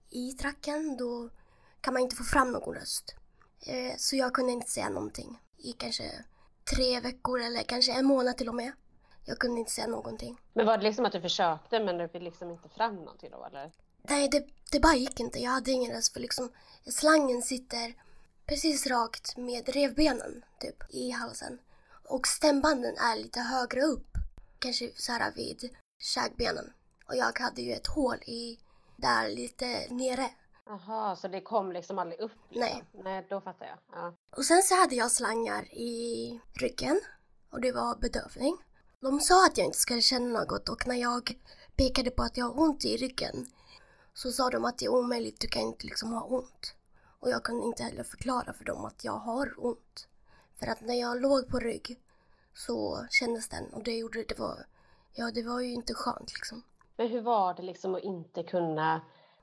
i 0.10 0.32
tracken 0.32 0.98
då 0.98 1.30
kan 1.82 1.94
man 1.94 2.04
inte 2.04 2.16
få 2.16 2.24
fram 2.24 2.52
någon 2.52 2.76
röst. 2.76 3.16
Eh, 3.66 3.94
så 3.98 4.16
jag 4.16 4.34
kunde 4.34 4.52
inte 4.52 4.72
säga 4.72 4.90
någonting 4.90 5.42
i 5.58 5.72
kanske 5.72 6.26
tre 6.64 7.00
veckor 7.00 7.42
eller 7.42 7.64
kanske 7.64 7.92
en 7.94 8.06
månad 8.06 8.38
till 8.38 8.50
och 8.50 8.56
med. 8.56 8.72
Jag 9.26 9.40
kunde 9.40 9.60
inte 9.60 9.72
säga 9.72 9.88
någonting. 9.88 10.42
Men 10.54 10.66
var 10.66 10.78
det 10.78 10.84
liksom 10.84 11.06
att 11.06 11.12
du 11.12 11.22
försökte 11.22 11.80
men 11.80 11.98
du 11.98 12.08
fick 12.08 12.22
liksom 12.22 12.52
inte 12.52 12.70
fram 12.70 12.96
någonting 12.96 13.30
då 13.32 13.46
eller? 13.46 13.72
Nej, 14.02 14.30
det, 14.30 14.48
det 14.72 14.80
bara 14.80 14.96
gick 14.96 15.20
inte. 15.20 15.40
Jag 15.40 15.52
hade 15.52 15.72
ingen 15.72 15.92
röst 15.92 16.14
för 16.14 16.20
liksom 16.20 16.52
slangen 16.86 17.42
sitter 17.42 17.94
precis 18.46 18.88
rakt 18.88 19.38
med 19.38 19.70
revbenen 19.70 20.44
typ 20.60 20.84
i 20.90 21.12
halsen. 21.12 21.60
Och 22.04 22.28
stämbanden 22.28 22.98
är 22.98 23.16
lite 23.16 23.40
högre 23.40 23.82
upp. 23.82 24.08
Kanske 24.60 24.92
så 24.96 25.12
här 25.12 25.32
vid 25.36 25.70
käkbenen. 26.00 26.74
Och 27.08 27.16
jag 27.16 27.40
hade 27.40 27.62
ju 27.62 27.74
ett 27.74 27.88
hål 27.88 28.18
i 28.26 28.60
där 28.98 29.30
lite 29.30 29.88
nere. 29.90 30.30
Jaha, 30.66 31.16
så 31.16 31.28
det 31.28 31.42
kom 31.42 31.72
liksom 31.72 32.00
aldrig 32.00 32.20
upp? 32.20 32.32
Liksom. 32.50 32.60
Nej. 32.62 32.84
Nej, 33.04 33.26
då 33.30 33.42
fattar 33.42 33.66
jag. 33.66 33.78
Ja. 33.92 34.14
Och 34.38 34.46
sen 34.46 34.62
så 34.64 34.76
hade 34.76 34.96
jag 34.96 35.12
slangar 35.12 35.74
i 35.74 36.40
ryggen 36.54 37.02
och 37.52 37.62
det 37.62 37.72
var 37.72 37.96
bedövning. 37.96 38.58
De 39.00 39.20
sa 39.20 39.46
att 39.46 39.58
jag 39.58 39.66
inte 39.66 39.78
skulle 39.78 40.02
känna 40.02 40.40
något 40.40 40.70
och 40.70 40.88
när 40.88 40.96
jag 40.96 41.36
pekade 41.76 42.12
på 42.12 42.24
att 42.24 42.38
jag 42.38 42.46
har 42.46 42.60
ont 42.60 42.86
i 42.86 42.98
ryggen 42.98 43.46
så 44.14 44.32
sa 44.32 44.50
de 44.50 44.66
att 44.66 44.78
det 44.78 44.86
är 44.86 44.94
omöjligt, 44.94 45.42
du 45.42 45.48
kan 45.48 45.62
inte 45.62 45.86
liksom 45.86 46.14
ha 46.14 46.24
ont. 46.24 46.76
Och 47.20 47.30
jag 47.30 47.44
kunde 47.44 47.66
inte 47.66 47.84
heller 47.84 48.04
förklara 48.04 48.54
för 48.54 48.66
dem 48.66 48.86
att 48.86 49.04
jag 49.04 49.18
har 49.18 49.54
ont. 49.58 50.08
För 50.60 50.68
att 50.68 50.82
när 50.82 50.94
jag 50.94 51.22
låg 51.22 51.48
på 51.48 51.60
rygg 51.60 52.00
så 52.54 53.06
kändes 53.10 53.50
den 53.50 53.74
och 53.74 53.84
det 53.84 53.98
gjorde 53.98 54.24
det 54.24 54.40
var, 54.40 54.66
ja 55.14 55.32
det 55.32 55.44
var 55.44 55.62
ju 55.62 55.74
inte 55.74 55.94
skönt 55.94 56.34
liksom. 56.34 56.64
Men 56.98 57.08
hur 57.08 57.22
var 57.22 57.54
det 57.54 57.62
liksom 57.64 57.96
att 57.96 58.04
inte 58.04 58.44
kunna 58.44 59.02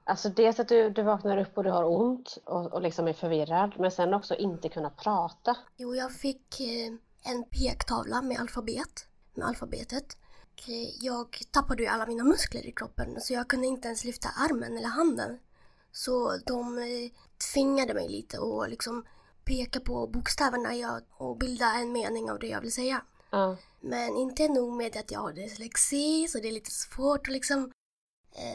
Alltså 0.08 0.28
dels 0.28 0.60
att 0.60 0.68
du, 0.68 0.90
du 0.90 1.02
vaknar 1.02 1.38
upp 1.38 1.58
och 1.58 1.64
du 1.64 1.70
har 1.70 1.84
ont 1.84 2.38
och, 2.44 2.72
och 2.72 2.82
liksom 2.82 3.08
är 3.08 3.12
förvirrad 3.12 3.74
men 3.78 3.90
sen 3.90 4.14
också 4.14 4.34
inte 4.34 4.68
kunna 4.68 4.90
prata. 4.90 5.56
Jo, 5.76 5.94
jag 5.94 6.12
fick 6.12 6.60
eh, 6.60 6.92
en 7.32 7.44
pektavla 7.44 8.22
med 8.22 8.40
alfabet, 8.40 9.06
med 9.34 9.46
alfabetet. 9.46 10.16
Jag 11.00 11.38
tappade 11.50 11.82
ju 11.82 11.88
alla 11.88 12.06
mina 12.06 12.24
muskler 12.24 12.66
i 12.66 12.72
kroppen 12.72 13.20
så 13.20 13.32
jag 13.32 13.48
kunde 13.48 13.66
inte 13.66 13.88
ens 13.88 14.04
lyfta 14.04 14.28
armen 14.28 14.76
eller 14.76 14.88
handen. 14.88 15.38
Så 15.92 16.36
de 16.46 16.78
eh, 16.78 17.10
tvingade 17.54 17.94
mig 17.94 18.08
lite 18.08 18.38
och 18.38 18.68
liksom 18.68 19.04
peka 19.44 19.80
på 19.80 20.06
bokstäverna 20.06 21.00
och 21.16 21.36
bilda 21.36 21.74
en 21.74 21.92
mening 21.92 22.30
av 22.30 22.38
det 22.38 22.46
jag 22.46 22.60
vill 22.60 22.72
säga. 22.72 23.02
Ja. 23.30 23.56
Men 23.80 24.16
inte 24.16 24.48
nog 24.48 24.72
med 24.72 24.96
att 24.96 25.10
jag 25.10 25.20
har 25.20 25.32
dyslexi 25.32 26.28
så 26.28 26.38
det 26.38 26.48
är 26.48 26.52
lite 26.52 26.70
svårt 26.70 27.28
att 27.28 27.32
liksom 27.32 27.72
Eh, 27.72 27.77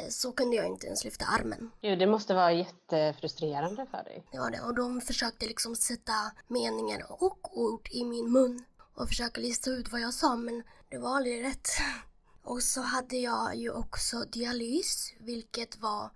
så 0.10 0.32
kunde 0.32 0.56
jag 0.56 0.68
inte 0.68 0.88
ens 0.88 1.04
lyfta 1.04 1.26
armen. 1.26 1.72
Jo, 1.82 1.96
det 1.96 2.08
måste 2.08 2.34
vara 2.34 2.52
jättefrustrerande 2.52 3.86
för 3.92 4.04
dig. 4.04 4.24
Ja, 4.32 4.50
det. 4.50 4.62
Och 4.62 4.76
de 4.76 5.02
försökte 5.02 5.46
liksom 5.46 5.76
sätta 5.76 6.32
meningar 6.48 7.06
och 7.22 7.58
ord 7.58 7.90
i 7.92 8.04
min 8.04 8.32
mun 8.32 8.64
och 8.96 9.08
försöka 9.08 9.42
lista 9.42 9.70
ut 9.70 9.92
vad 9.92 10.02
jag 10.02 10.14
sa, 10.14 10.36
men 10.36 10.64
det 10.90 10.98
var 10.98 11.16
aldrig 11.16 11.44
rätt. 11.44 11.70
Och 12.46 12.64
så 12.64 12.82
hade 12.82 13.18
jag 13.18 13.56
ju 13.56 13.72
också 13.72 14.26
dialys, 14.32 15.14
vilket 15.20 15.78
var 15.78 16.10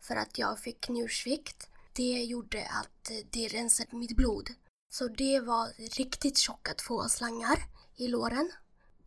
för 0.00 0.16
att 0.16 0.38
jag 0.38 0.58
fick 0.58 0.88
njursvikt. 0.88 1.68
Det 1.92 2.22
gjorde 2.24 2.62
att 2.62 3.10
det 3.30 3.48
rensade 3.48 3.96
mitt 3.96 4.16
blod. 4.16 4.48
Så 4.90 5.08
det 5.08 5.40
var 5.40 5.68
riktigt 5.96 6.38
tjocka 6.38 6.74
två 6.74 7.08
slangar 7.08 7.58
i 7.96 8.08
låren 8.08 8.52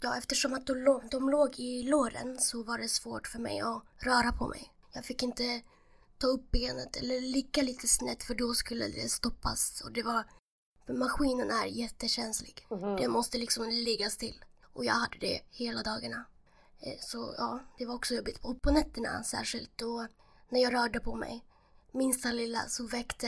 Ja, 0.03 0.17
eftersom 0.17 0.53
att 0.53 0.67
de, 0.67 1.01
de 1.11 1.29
låg 1.29 1.59
i 1.59 1.83
låren 1.83 2.39
så 2.39 2.63
var 2.63 2.77
det 2.77 2.89
svårt 2.89 3.27
för 3.27 3.39
mig 3.39 3.59
att 3.59 3.83
röra 3.97 4.31
på 4.31 4.47
mig. 4.47 4.73
Jag 4.93 5.05
fick 5.05 5.23
inte 5.23 5.61
ta 6.17 6.27
upp 6.27 6.51
benet 6.51 6.95
eller 6.95 7.21
ligga 7.21 7.63
lite 7.63 7.87
snett 7.87 8.23
för 8.23 8.35
då 8.35 8.53
skulle 8.53 8.87
det 8.87 9.09
stoppas. 9.09 9.81
Och 9.81 9.91
det 9.91 10.03
var... 10.03 10.23
Maskinen 10.87 11.51
är 11.51 11.65
jättekänslig. 11.65 12.67
Mm. 12.71 12.95
Den 12.95 13.11
måste 13.11 13.37
liksom 13.37 13.69
ligga 13.69 14.09
still. 14.09 14.45
Och 14.73 14.85
jag 14.85 14.93
hade 14.93 15.17
det 15.19 15.41
hela 15.49 15.83
dagarna. 15.83 16.25
Eh, 16.79 16.99
så 16.99 17.35
ja, 17.37 17.59
det 17.77 17.85
var 17.85 17.95
också 17.95 18.13
jobbigt. 18.13 18.39
Och 18.45 18.61
på 18.61 18.71
nätterna 18.71 19.23
särskilt 19.23 19.71
då 19.77 20.07
när 20.49 20.61
jag 20.63 20.73
rörde 20.73 20.99
på 20.99 21.15
mig. 21.15 21.45
minsta 21.91 22.31
lilla 22.31 22.59
så 22.67 22.87
väckte 22.87 23.27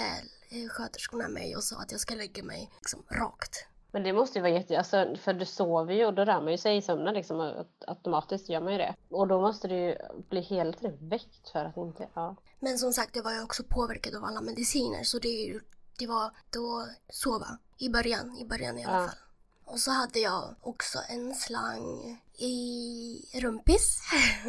eh, 0.49 0.69
sköterskorna 0.69 1.27
mig 1.29 1.55
och 1.55 1.63
sa 1.63 1.77
att 1.77 1.91
jag 1.91 2.01
ska 2.01 2.15
lägga 2.15 2.43
mig 2.43 2.71
liksom, 2.77 3.03
rakt. 3.09 3.67
Men 3.95 4.03
det 4.03 4.13
måste 4.13 4.38
ju 4.38 4.41
vara 4.41 4.53
jätte... 4.53 4.77
Alltså, 4.77 5.15
för 5.21 5.34
du 5.34 5.45
sover 5.45 5.93
ju 5.93 6.05
och 6.05 6.13
då 6.13 6.25
rör 6.25 6.41
man 6.41 6.51
ju 6.51 6.58
sig 6.58 6.77
i 6.77 6.81
sömnen 6.81 7.13
liksom. 7.13 7.65
Automatiskt 7.88 8.49
gör 8.49 8.62
man 8.62 8.71
ju 8.71 8.77
det. 8.77 8.95
Och 9.10 9.27
då 9.27 9.41
måste 9.41 9.67
du 9.67 9.75
ju 9.75 9.95
bli 10.29 10.41
hela 10.41 10.73
tiden 10.73 11.10
väckt 11.10 11.49
för 11.49 11.65
att 11.65 11.77
inte... 11.77 12.08
Ja. 12.13 12.36
Men 12.60 12.77
som 12.77 12.93
sagt, 12.93 13.15
jag 13.15 13.23
var 13.23 13.34
ju 13.34 13.43
också 13.43 13.63
påverkad 13.63 14.15
av 14.15 14.23
alla 14.23 14.41
mediciner 14.41 15.03
så 15.03 15.19
det, 15.19 15.60
det 15.99 16.08
var 16.08 16.31
då 16.49 16.88
sova. 17.10 17.47
I 17.77 17.89
början, 17.89 18.38
i 18.38 18.45
början 18.45 18.79
i 18.79 18.86
alla 18.86 19.01
ja. 19.01 19.08
fall. 19.08 19.17
Och 19.65 19.79
så 19.79 19.91
hade 19.91 20.19
jag 20.19 20.55
också 20.62 20.99
en 21.10 21.36
slang 21.36 22.21
i 22.38 23.39
rumpis. 23.41 23.99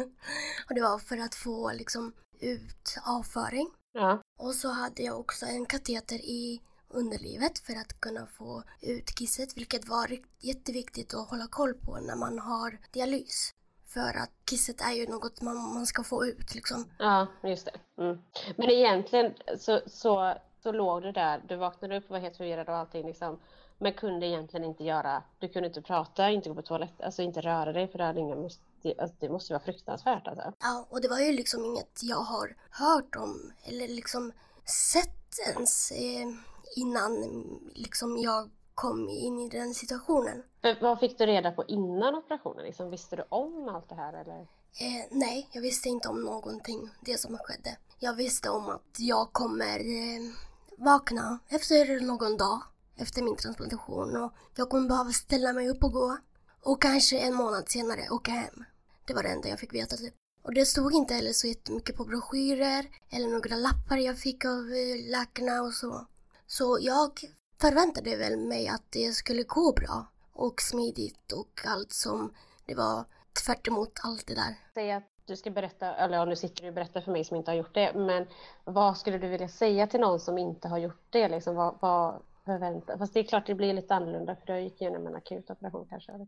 och 0.69 0.75
det 0.75 0.81
var 0.81 0.99
för 0.99 1.17
att 1.17 1.35
få 1.35 1.71
liksom 1.71 2.13
ut 2.39 2.97
avföring. 3.05 3.69
Ja. 3.91 4.21
Och 4.39 4.53
så 4.53 4.69
hade 4.69 5.03
jag 5.03 5.19
också 5.19 5.45
en 5.45 5.65
kateter 5.65 6.15
i 6.15 6.61
underlivet 6.89 7.59
för 7.59 7.73
att 7.73 7.99
kunna 7.99 8.25
få 8.25 8.63
ut 8.81 9.15
kisset, 9.19 9.57
vilket 9.57 9.87
var 9.87 10.17
jätteviktigt 10.39 11.13
att 11.13 11.29
hålla 11.29 11.47
koll 11.47 11.73
på 11.73 11.97
när 11.97 12.15
man 12.15 12.39
har 12.39 12.77
dialys. 12.91 13.53
För 13.85 14.17
att 14.17 14.31
kisset 14.49 14.81
är 14.81 14.91
ju 14.91 15.07
något 15.07 15.41
man, 15.41 15.73
man 15.73 15.85
ska 15.85 16.03
få 16.03 16.25
ut 16.25 16.55
liksom. 16.55 16.85
Ja, 16.99 17.27
just 17.43 17.65
det. 17.65 18.03
Mm. 18.03 18.17
Men 18.55 18.69
egentligen 18.69 19.33
så, 19.57 19.81
så, 19.87 20.37
så 20.63 20.71
låg 20.71 21.01
du 21.01 21.11
där, 21.11 21.43
du 21.47 21.55
vaknade 21.55 21.97
upp 21.97 22.03
och 22.03 22.09
var 22.09 22.19
helt 22.19 22.37
förvirrad 22.37 22.69
och 22.69 22.75
allting 22.75 23.07
liksom. 23.07 23.39
Men 23.79 23.93
kunde 23.93 24.27
egentligen 24.27 24.65
inte 24.65 24.83
göra, 24.83 25.23
du 25.39 25.47
kunde 25.47 25.67
inte 25.67 25.81
prata, 25.81 26.29
inte 26.29 26.49
gå 26.49 26.55
på 26.55 26.61
toaletten, 26.61 27.05
alltså 27.05 27.21
inte 27.21 27.41
röra 27.41 27.73
dig 27.73 27.87
för 27.87 27.97
det 27.97 28.03
hade 28.03 28.19
ingen 28.19 28.49
det, 28.81 28.99
alltså, 28.99 29.15
det 29.19 29.29
måste 29.29 29.53
vara 29.53 29.63
fruktansvärt 29.63 30.27
alltså. 30.27 30.53
Ja, 30.59 30.87
och 30.89 31.01
det 31.01 31.07
var 31.07 31.19
ju 31.19 31.31
liksom 31.31 31.65
inget 31.65 31.99
jag 32.03 32.17
har 32.17 32.55
hört 32.69 33.15
om 33.15 33.53
eller 33.63 33.87
liksom 33.87 34.31
sett 34.93 35.39
ens 35.55 35.91
eh, 35.91 36.27
innan 36.75 37.43
liksom 37.73 38.17
jag 38.17 38.49
kom 38.75 39.09
in 39.09 39.39
i 39.39 39.49
den 39.49 39.73
situationen. 39.73 40.43
För 40.61 40.81
vad 40.81 40.99
fick 40.99 41.17
du 41.17 41.25
reda 41.25 41.51
på 41.51 41.63
innan 41.67 42.15
operationen? 42.15 42.65
Liksom, 42.65 42.89
visste 42.89 43.15
du 43.15 43.23
om 43.29 43.69
allt 43.69 43.89
det 43.89 43.95
här 43.95 44.13
eller? 44.13 44.39
Eh, 44.79 45.05
nej, 45.11 45.49
jag 45.51 45.61
visste 45.61 45.89
inte 45.89 46.09
om 46.09 46.21
någonting, 46.21 46.89
det 47.01 47.17
som 47.17 47.37
skedde. 47.37 47.77
Jag 47.99 48.13
visste 48.13 48.49
om 48.49 48.69
att 48.69 48.95
jag 48.97 49.33
kommer 49.33 49.79
eh, 49.79 50.21
vakna 50.77 51.39
efter 51.49 51.99
någon 52.01 52.37
dag 52.37 52.61
efter 52.97 53.21
min 53.21 53.35
transplantation 53.35 54.15
och 54.15 54.33
jag 54.55 54.69
kommer 54.69 54.89
behöva 54.89 55.11
ställa 55.11 55.53
mig 55.53 55.69
upp 55.69 55.83
och 55.83 55.91
gå. 55.91 56.17
Och 56.63 56.81
kanske 56.81 57.19
en 57.19 57.33
månad 57.33 57.69
senare 57.69 58.09
åka 58.09 58.31
hem. 58.31 58.63
Det 59.05 59.13
var 59.13 59.23
det 59.23 59.29
enda 59.29 59.49
jag 59.49 59.59
fick 59.59 59.73
veta 59.73 59.97
typ. 59.97 60.13
Och 60.43 60.53
det 60.53 60.65
stod 60.65 60.93
inte 60.93 61.13
heller 61.13 61.33
så 61.33 61.47
jättemycket 61.47 61.95
på 61.95 62.05
broschyrer 62.05 62.89
eller 63.09 63.27
några 63.27 63.55
lappar 63.55 63.97
jag 63.97 64.17
fick 64.17 64.45
av 64.45 64.71
eh, 64.73 65.11
läkarna 65.11 65.61
och 65.61 65.73
så. 65.73 66.07
Så 66.47 66.77
jag 66.81 67.11
förväntade 67.61 68.17
väl 68.17 68.37
mig 68.37 68.67
att 68.67 68.83
det 68.89 69.11
skulle 69.11 69.43
gå 69.43 69.73
bra 69.73 70.07
och 70.33 70.61
smidigt 70.61 71.31
och 71.31 71.61
allt 71.65 71.91
som 71.91 72.33
det 72.65 72.75
var 72.75 73.05
tvärt 73.45 73.67
allt 74.03 74.27
det 74.27 74.35
där. 74.35 74.55
Säg 74.73 74.91
att 74.91 75.03
du 75.25 75.35
ska 75.35 75.51
berätta, 75.51 75.95
eller 75.95 76.17
ja, 76.17 76.25
nu 76.25 76.35
sitter 76.35 76.61
du 76.61 76.67
och 76.67 76.73
berättar 76.73 77.01
för 77.01 77.11
mig 77.11 77.25
som 77.25 77.37
inte 77.37 77.51
har 77.51 77.55
gjort 77.55 77.73
det, 77.73 77.93
men 77.95 78.27
vad 78.63 78.97
skulle 78.97 79.17
du 79.17 79.27
vilja 79.27 79.49
säga 79.49 79.87
till 79.87 79.99
någon 79.99 80.19
som 80.19 80.37
inte 80.37 80.67
har 80.67 80.77
gjort 80.77 81.05
det? 81.09 81.29
Liksom, 81.29 81.55
vad, 81.55 81.77
vad 81.81 82.21
förvänta 82.45 82.97
Fast 82.97 83.13
det 83.13 83.19
är 83.19 83.23
klart 83.23 83.47
det 83.47 83.55
blir 83.55 83.73
lite 83.73 83.95
annorlunda 83.95 84.35
för 84.35 84.53
du 84.53 84.59
gick 84.59 84.81
igenom 84.81 85.07
en 85.07 85.15
akut 85.15 85.49
operation 85.49 85.87
kanske. 85.89 86.27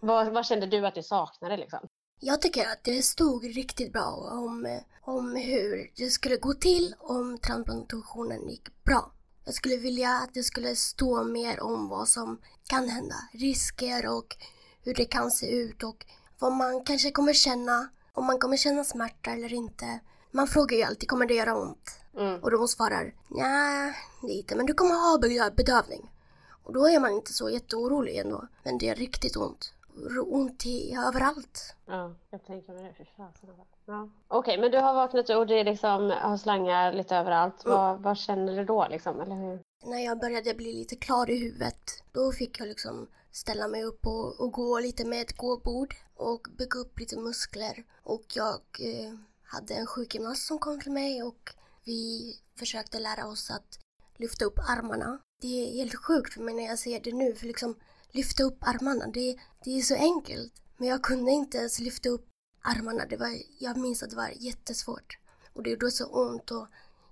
Vad, 0.00 0.32
vad 0.32 0.46
kände 0.46 0.66
du 0.66 0.86
att 0.86 0.94
du 0.94 1.02
saknade 1.02 1.56
liksom? 1.56 1.78
Jag 2.20 2.42
tycker 2.42 2.60
att 2.60 2.84
det 2.84 3.02
stod 3.02 3.44
riktigt 3.44 3.92
bra 3.92 4.28
om, 4.32 4.80
om 5.02 5.36
hur 5.36 5.92
det 5.96 6.10
skulle 6.10 6.36
gå 6.36 6.52
till 6.52 6.94
om 6.98 7.38
transplantationen 7.38 8.48
gick 8.48 8.84
bra. 8.84 9.12
Jag 9.50 9.54
skulle 9.54 9.76
vilja 9.76 10.10
att 10.10 10.34
det 10.34 10.42
skulle 10.42 10.76
stå 10.76 11.24
mer 11.24 11.60
om 11.62 11.88
vad 11.88 12.08
som 12.08 12.38
kan 12.66 12.88
hända, 12.88 13.14
risker 13.32 14.06
och 14.06 14.36
hur 14.82 14.94
det 14.94 15.04
kan 15.04 15.30
se 15.30 15.50
ut 15.50 15.82
och 15.82 16.06
vad 16.38 16.52
man 16.52 16.84
kanske 16.84 17.10
kommer 17.10 17.32
känna, 17.32 17.88
om 18.12 18.26
man 18.26 18.38
kommer 18.38 18.56
känna 18.56 18.84
smärta 18.84 19.30
eller 19.30 19.52
inte. 19.52 20.00
Man 20.30 20.46
frågar 20.46 20.76
ju 20.76 20.82
alltid, 20.82 21.08
kommer 21.08 21.26
det 21.26 21.34
göra 21.34 21.56
ont? 21.56 22.00
Mm. 22.16 22.42
Och 22.42 22.50
de 22.50 22.68
svarar, 22.68 23.14
nej, 23.28 23.94
lite, 24.22 24.56
men 24.56 24.66
du 24.66 24.74
kommer 24.74 24.94
ha 24.94 25.50
bedövning. 25.56 26.10
Och 26.64 26.72
då 26.72 26.88
är 26.88 27.00
man 27.00 27.12
inte 27.12 27.32
så 27.32 27.50
jätteorolig 27.50 28.16
ändå. 28.16 28.48
Men 28.64 28.78
det 28.78 28.88
är 28.88 28.94
riktigt 28.94 29.36
ont 29.36 29.72
ont 30.26 30.66
i 30.66 30.94
överallt. 31.08 31.74
Ja, 31.86 32.14
jag 32.30 32.44
tänker 32.44 32.72
mig 32.72 32.82
det. 32.82 32.94
Fy 32.98 33.04
fasen. 33.04 33.50
Ja. 33.86 34.08
Okej, 34.28 34.38
okay, 34.38 34.60
men 34.60 34.70
du 34.70 34.78
har 34.78 34.94
vaknat 34.94 35.30
och 35.30 35.46
det 35.46 35.64
liksom 35.64 36.10
har 36.10 36.36
slangar 36.36 36.92
lite 36.92 37.16
överallt. 37.16 37.64
Mm. 37.64 37.76
Vad, 37.76 38.02
vad, 38.02 38.18
känner 38.18 38.56
du 38.56 38.64
då 38.64 38.86
liksom, 38.90 39.20
eller 39.20 39.34
hur? 39.34 39.62
När 39.84 40.04
jag 40.04 40.18
började 40.18 40.54
bli 40.54 40.72
lite 40.72 40.96
klar 40.96 41.30
i 41.30 41.38
huvudet, 41.38 42.04
då 42.12 42.32
fick 42.32 42.60
jag 42.60 42.68
liksom 42.68 43.08
ställa 43.30 43.68
mig 43.68 43.84
upp 43.84 44.06
och, 44.06 44.40
och 44.40 44.52
gå 44.52 44.80
lite 44.80 45.04
med 45.04 45.20
ett 45.20 45.36
gåbord 45.36 45.94
och 46.14 46.46
bygga 46.58 46.78
upp 46.78 46.98
lite 46.98 47.16
muskler. 47.16 47.84
Och 48.02 48.24
jag 48.34 48.60
eh, 48.80 49.14
hade 49.42 49.74
en 49.74 49.86
sjukgymnast 49.86 50.46
som 50.46 50.58
kom 50.58 50.80
till 50.80 50.92
mig 50.92 51.22
och 51.22 51.54
vi 51.84 52.34
försökte 52.58 52.98
lära 52.98 53.26
oss 53.26 53.50
att 53.50 53.78
lyfta 54.16 54.44
upp 54.44 54.58
armarna. 54.58 55.18
Det 55.40 55.46
är 55.46 55.76
helt 55.76 55.94
sjukt 55.94 56.34
för 56.34 56.40
mig 56.40 56.54
när 56.54 56.66
jag 56.66 56.78
ser 56.78 57.00
det 57.00 57.12
nu, 57.12 57.34
för 57.34 57.46
liksom 57.46 57.74
lyfta 58.12 58.42
upp 58.42 58.58
armarna. 58.60 59.06
Det, 59.06 59.36
det 59.64 59.78
är 59.78 59.82
så 59.82 59.94
enkelt. 59.94 60.52
Men 60.76 60.88
jag 60.88 61.02
kunde 61.02 61.30
inte 61.30 61.58
ens 61.58 61.78
lyfta 61.80 62.08
upp 62.08 62.28
armarna. 62.62 63.06
Det 63.06 63.16
var, 63.16 63.30
jag 63.58 63.76
minns 63.76 64.02
att 64.02 64.10
det 64.10 64.16
var 64.16 64.30
jättesvårt. 64.36 65.18
Och 65.52 65.62
det 65.62 65.70
gjorde 65.70 65.90
så 65.90 66.06
ont 66.06 66.50
och 66.50 66.66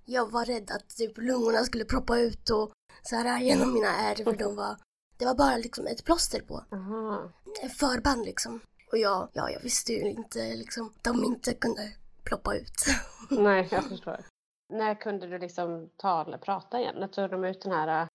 jag 0.05 0.31
var 0.31 0.45
rädd 0.45 0.71
att 0.71 0.89
typ 0.97 1.17
lungorna 1.17 1.63
skulle 1.63 1.85
proppa 1.85 2.19
ut 2.19 2.49
och 2.49 2.71
så 3.03 3.15
här 3.15 3.41
genom 3.41 3.73
mina 3.73 3.87
ärr 3.87 4.23
för 4.23 4.35
de 4.35 4.55
var 4.55 4.77
det 5.19 5.25
var 5.25 5.35
bara 5.35 5.57
liksom 5.57 5.87
ett 5.87 6.05
plåster 6.05 6.41
på. 6.41 6.63
Aha. 6.71 7.31
Förband 7.79 8.25
liksom. 8.25 8.61
Och 8.91 8.97
jag, 8.97 9.29
ja, 9.33 9.49
jag 9.49 9.59
visste 9.61 9.93
ju 9.93 9.99
inte 9.99 10.55
liksom 10.55 10.93
de 11.01 11.23
inte 11.23 11.53
kunde 11.53 11.93
ploppa 12.23 12.55
ut. 12.55 12.85
Nej, 13.29 13.67
jag 13.71 13.83
förstår. 13.83 14.25
När 14.73 14.95
kunde 14.95 15.27
du 15.27 15.37
liksom 15.37 15.89
tala, 15.97 16.37
prata 16.37 16.79
igen? 16.79 16.95
När 16.99 17.07
tog 17.07 17.29
de 17.29 17.43
ut 17.43 17.61
den 17.61 17.71
här 17.71 18.01
äh, 18.01 18.07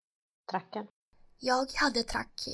tracken? 0.51 0.87
Jag 1.39 1.73
hade 1.75 2.03
track 2.03 2.49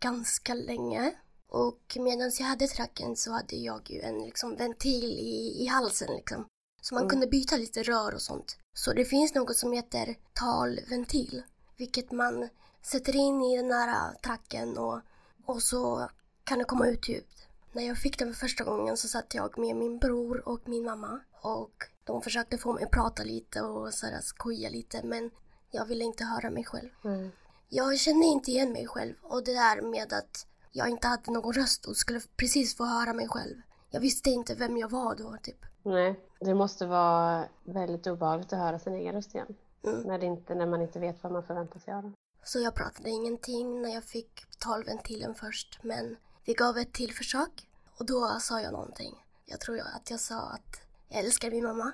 ganska 0.00 0.54
länge. 0.54 1.14
Och 1.48 1.96
medan 2.00 2.30
jag 2.38 2.46
hade 2.46 2.66
tracken 2.66 3.16
så 3.16 3.32
hade 3.32 3.56
jag 3.56 3.90
ju 3.90 4.00
en 4.00 4.18
liksom, 4.18 4.56
ventil 4.56 5.04
i, 5.04 5.62
i 5.62 5.66
halsen 5.66 6.08
liksom. 6.16 6.46
Så 6.82 6.94
man 6.94 7.02
mm. 7.02 7.10
kunde 7.10 7.26
byta 7.26 7.56
lite 7.56 7.82
rör 7.82 8.14
och 8.14 8.22
sånt. 8.22 8.56
Så 8.76 8.92
det 8.92 9.04
finns 9.04 9.34
något 9.34 9.56
som 9.56 9.72
heter 9.72 10.16
talventil. 10.32 11.42
Vilket 11.76 12.12
man 12.12 12.48
sätter 12.82 13.16
in 13.16 13.42
i 13.42 13.56
den 13.56 13.70
här 13.70 14.14
tracken 14.22 14.78
och, 14.78 15.00
och 15.44 15.62
så 15.62 16.08
kan 16.44 16.58
det 16.58 16.64
komma 16.64 16.88
ut 16.88 17.08
ljud. 17.08 17.24
När 17.72 17.82
jag 17.82 17.98
fick 17.98 18.18
den 18.18 18.34
för 18.34 18.40
första 18.40 18.64
gången 18.64 18.96
så 18.96 19.08
satt 19.08 19.34
jag 19.34 19.58
med 19.58 19.76
min 19.76 19.98
bror 19.98 20.48
och 20.48 20.68
min 20.68 20.84
mamma. 20.84 21.20
Och 21.40 21.84
de 22.04 22.22
försökte 22.22 22.58
få 22.58 22.72
mig 22.72 22.84
att 22.84 22.90
prata 22.90 23.22
lite 23.24 23.62
och 23.62 23.94
så 23.94 24.06
skoja 24.22 24.70
lite 24.70 25.02
men 25.04 25.30
jag 25.70 25.86
ville 25.86 26.04
inte 26.04 26.24
höra 26.24 26.50
mig 26.50 26.64
själv. 26.64 26.90
Mm. 27.04 27.30
Jag 27.76 27.98
kände 27.98 28.26
inte 28.26 28.50
igen 28.50 28.72
mig 28.72 28.86
själv 28.86 29.14
och 29.22 29.44
det 29.44 29.52
där 29.52 29.82
med 29.82 30.12
att 30.12 30.46
jag 30.72 30.88
inte 30.88 31.08
hade 31.08 31.32
någon 31.32 31.52
röst 31.52 31.86
och 31.86 31.96
skulle 31.96 32.20
precis 32.36 32.76
få 32.76 32.84
höra 32.84 33.12
mig 33.12 33.28
själv. 33.28 33.54
Jag 33.90 34.00
visste 34.00 34.30
inte 34.30 34.54
vem 34.54 34.76
jag 34.76 34.90
var 34.90 35.14
då, 35.14 35.36
typ. 35.42 35.66
Nej, 35.82 36.20
det 36.40 36.54
måste 36.54 36.86
vara 36.86 37.48
väldigt 37.64 38.06
obehagligt 38.06 38.52
att 38.52 38.58
höra 38.58 38.78
sin 38.78 38.94
egen 38.94 39.14
röst 39.14 39.34
igen. 39.34 39.56
Mm. 39.84 40.00
När, 40.00 40.18
det 40.18 40.26
inte, 40.26 40.54
när 40.54 40.66
man 40.66 40.82
inte 40.82 40.98
vet 40.98 41.22
vad 41.22 41.32
man 41.32 41.42
förväntar 41.42 41.80
sig 41.80 41.94
av 41.94 42.12
Så 42.44 42.60
jag 42.60 42.74
pratade 42.74 43.10
ingenting 43.10 43.82
när 43.82 43.94
jag 43.94 44.04
fick 44.04 44.58
talventilen 44.58 45.34
först, 45.34 45.78
men 45.82 46.16
vi 46.44 46.54
gav 46.54 46.78
ett 46.78 46.92
till 46.92 47.14
försök 47.14 47.68
och 47.98 48.06
då 48.06 48.36
sa 48.40 48.60
jag 48.60 48.72
någonting. 48.72 49.14
Jag 49.46 49.60
tror 49.60 49.78
att 49.78 50.10
jag 50.10 50.20
sa 50.20 50.40
att 50.40 50.80
jag 51.08 51.24
älskar 51.24 51.50
min 51.50 51.64
mamma. 51.64 51.92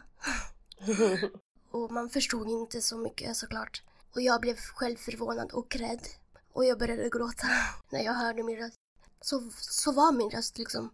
och 1.70 1.90
man 1.92 2.10
förstod 2.10 2.48
inte 2.48 2.80
så 2.80 2.98
mycket 2.98 3.36
såklart. 3.36 3.82
Och 4.14 4.20
jag 4.20 4.40
blev 4.40 4.56
själv 4.56 4.96
förvånad 4.96 5.52
och 5.52 5.76
rädd. 5.76 6.06
Och 6.52 6.64
jag 6.64 6.78
började 6.78 7.08
gråta 7.08 7.46
när 7.90 8.04
jag 8.04 8.12
hörde 8.12 8.42
min 8.42 8.56
röst. 8.56 8.76
Så, 9.20 9.50
så 9.60 9.92
var 9.92 10.12
min 10.12 10.30
röst 10.30 10.58
liksom. 10.58 10.90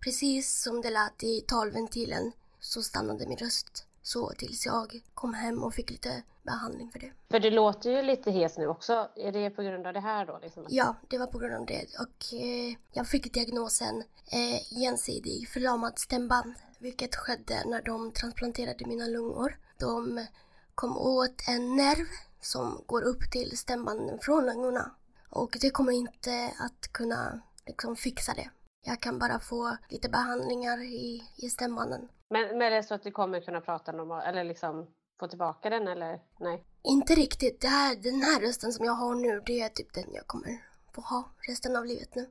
Precis 0.00 0.62
som 0.62 0.80
det 0.80 0.90
lät 0.90 1.22
i 1.22 1.40
talventilen 1.40 2.32
så 2.60 2.82
stannade 2.82 3.26
min 3.26 3.38
röst 3.38 3.88
så 4.02 4.32
tills 4.38 4.66
jag 4.66 5.02
kom 5.14 5.34
hem 5.34 5.62
och 5.62 5.74
fick 5.74 5.90
lite 5.90 6.22
behandling 6.42 6.90
för 6.90 6.98
det. 6.98 7.12
För 7.30 7.40
det 7.40 7.50
låter 7.50 7.90
ju 7.90 8.02
lite 8.02 8.30
hes 8.30 8.58
nu 8.58 8.66
också. 8.66 9.08
Är 9.16 9.32
det 9.32 9.50
på 9.50 9.62
grund 9.62 9.86
av 9.86 9.92
det 9.92 10.00
här 10.00 10.26
då? 10.26 10.38
Liksom? 10.42 10.66
Ja, 10.68 10.96
det 11.08 11.18
var 11.18 11.26
på 11.26 11.38
grund 11.38 11.54
av 11.54 11.66
det. 11.66 11.86
Och 12.00 12.34
eh, 12.34 12.76
jag 12.92 13.06
fick 13.08 13.34
diagnosen 13.34 14.02
eh, 14.32 14.80
gensidig 14.80 15.48
förlamad 15.48 15.98
stämband. 15.98 16.54
Vilket 16.78 17.16
skedde 17.16 17.62
när 17.66 17.82
de 17.82 18.12
transplanterade 18.12 18.86
mina 18.86 19.06
lungor. 19.06 19.58
De 19.78 20.26
kom 20.74 20.98
åt 20.98 21.48
en 21.48 21.76
nerv 21.76 22.06
som 22.40 22.82
går 22.86 23.02
upp 23.02 23.30
till 23.30 23.58
stämbanden 23.58 24.18
från 24.18 24.46
lungorna. 24.46 24.90
Och 25.30 25.56
det 25.60 25.70
kommer 25.70 25.92
inte 25.92 26.52
att 26.58 26.92
kunna 26.92 27.40
liksom 27.66 27.96
fixa 27.96 28.34
det. 28.34 28.50
Jag 28.86 29.00
kan 29.00 29.18
bara 29.18 29.40
få 29.40 29.76
lite 29.88 30.08
behandlingar 30.08 30.82
i, 30.82 31.22
i 31.36 31.50
stämbanden. 31.50 32.08
Men, 32.30 32.58
men 32.58 32.62
är 32.62 32.70
det 32.70 32.82
så 32.82 32.94
att 32.94 33.02
du 33.02 33.10
kommer 33.10 33.40
kunna 33.40 33.60
prata 33.60 33.92
normalt, 33.92 34.24
eller 34.24 34.44
liksom 34.44 34.86
få 35.20 35.28
tillbaka 35.28 35.70
den 35.70 35.88
eller 35.88 36.20
nej? 36.40 36.64
Inte 36.82 37.14
riktigt. 37.14 37.60
Det 37.60 37.68
här, 37.68 37.96
den 37.96 38.22
här 38.22 38.40
rösten 38.40 38.72
som 38.72 38.84
jag 38.84 38.92
har 38.92 39.14
nu, 39.14 39.42
det 39.46 39.60
är 39.60 39.68
typ 39.68 39.92
den 39.94 40.12
jag 40.12 40.26
kommer 40.26 40.68
få 40.98 41.14
ha 41.14 41.30
resten 41.48 41.76
av 41.76 41.84
livet 41.86 42.14
nu. 42.14 42.22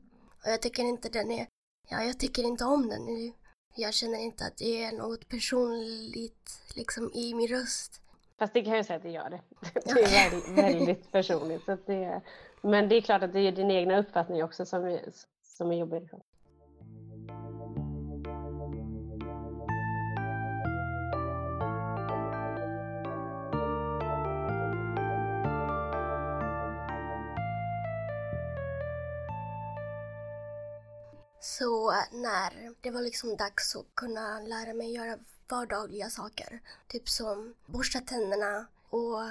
Och 0.44 0.52
jag 0.52 0.62
tycker 0.62 0.84
inte 0.84 1.10
den 1.10 1.32
är, 1.32 1.48
ja 1.90 2.04
jag 2.04 2.20
tycker 2.20 2.44
inte 2.44 2.66
om 2.66 2.90
den. 2.90 3.34
Jag 3.76 3.94
känner 3.94 4.18
inte 4.18 4.46
att 4.46 4.58
det 4.58 4.84
är 4.84 4.92
något 4.92 5.28
personligt 5.28 6.60
liksom 6.76 7.12
i 7.14 7.34
min 7.34 7.48
röst. 7.48 8.02
Fast 8.40 8.54
det 8.54 8.62
kan 8.62 8.76
jag 8.76 8.86
säga 8.86 8.98
att 8.98 9.04
det 9.04 9.10
gör 9.10 9.30
det. 9.30 9.42
Det 9.86 10.04
är 10.04 10.32
väldigt, 10.32 10.58
väldigt 10.58 11.12
personligt. 11.12 11.66
Så 11.66 11.78
det, 11.86 12.22
men 12.62 12.90
det 12.90 12.96
är 12.96 13.02
klart 13.02 13.24
att 13.24 13.34
det 13.34 13.40
är 13.40 13.52
din 13.52 13.72
egna 13.72 13.98
uppfattning 13.98 14.44
också 14.44 14.66
som 14.66 14.86
är, 14.86 15.02
som 15.44 15.72
är 15.72 15.76
jobbig. 15.76 16.02
Liksom. 16.02 16.22
Så 31.40 31.92
när 32.12 32.74
det 32.82 32.92
var 32.92 33.02
liksom 33.02 33.36
dags 33.36 33.76
att 33.76 33.96
kunna 33.96 34.40
lära 34.40 34.74
mig 34.74 34.94
göra 34.94 35.18
vardagliga 35.50 36.10
saker, 36.10 36.62
typ 36.88 37.10
som 37.10 37.54
borsta 37.66 38.00
tänderna 38.00 38.68
och 38.90 39.22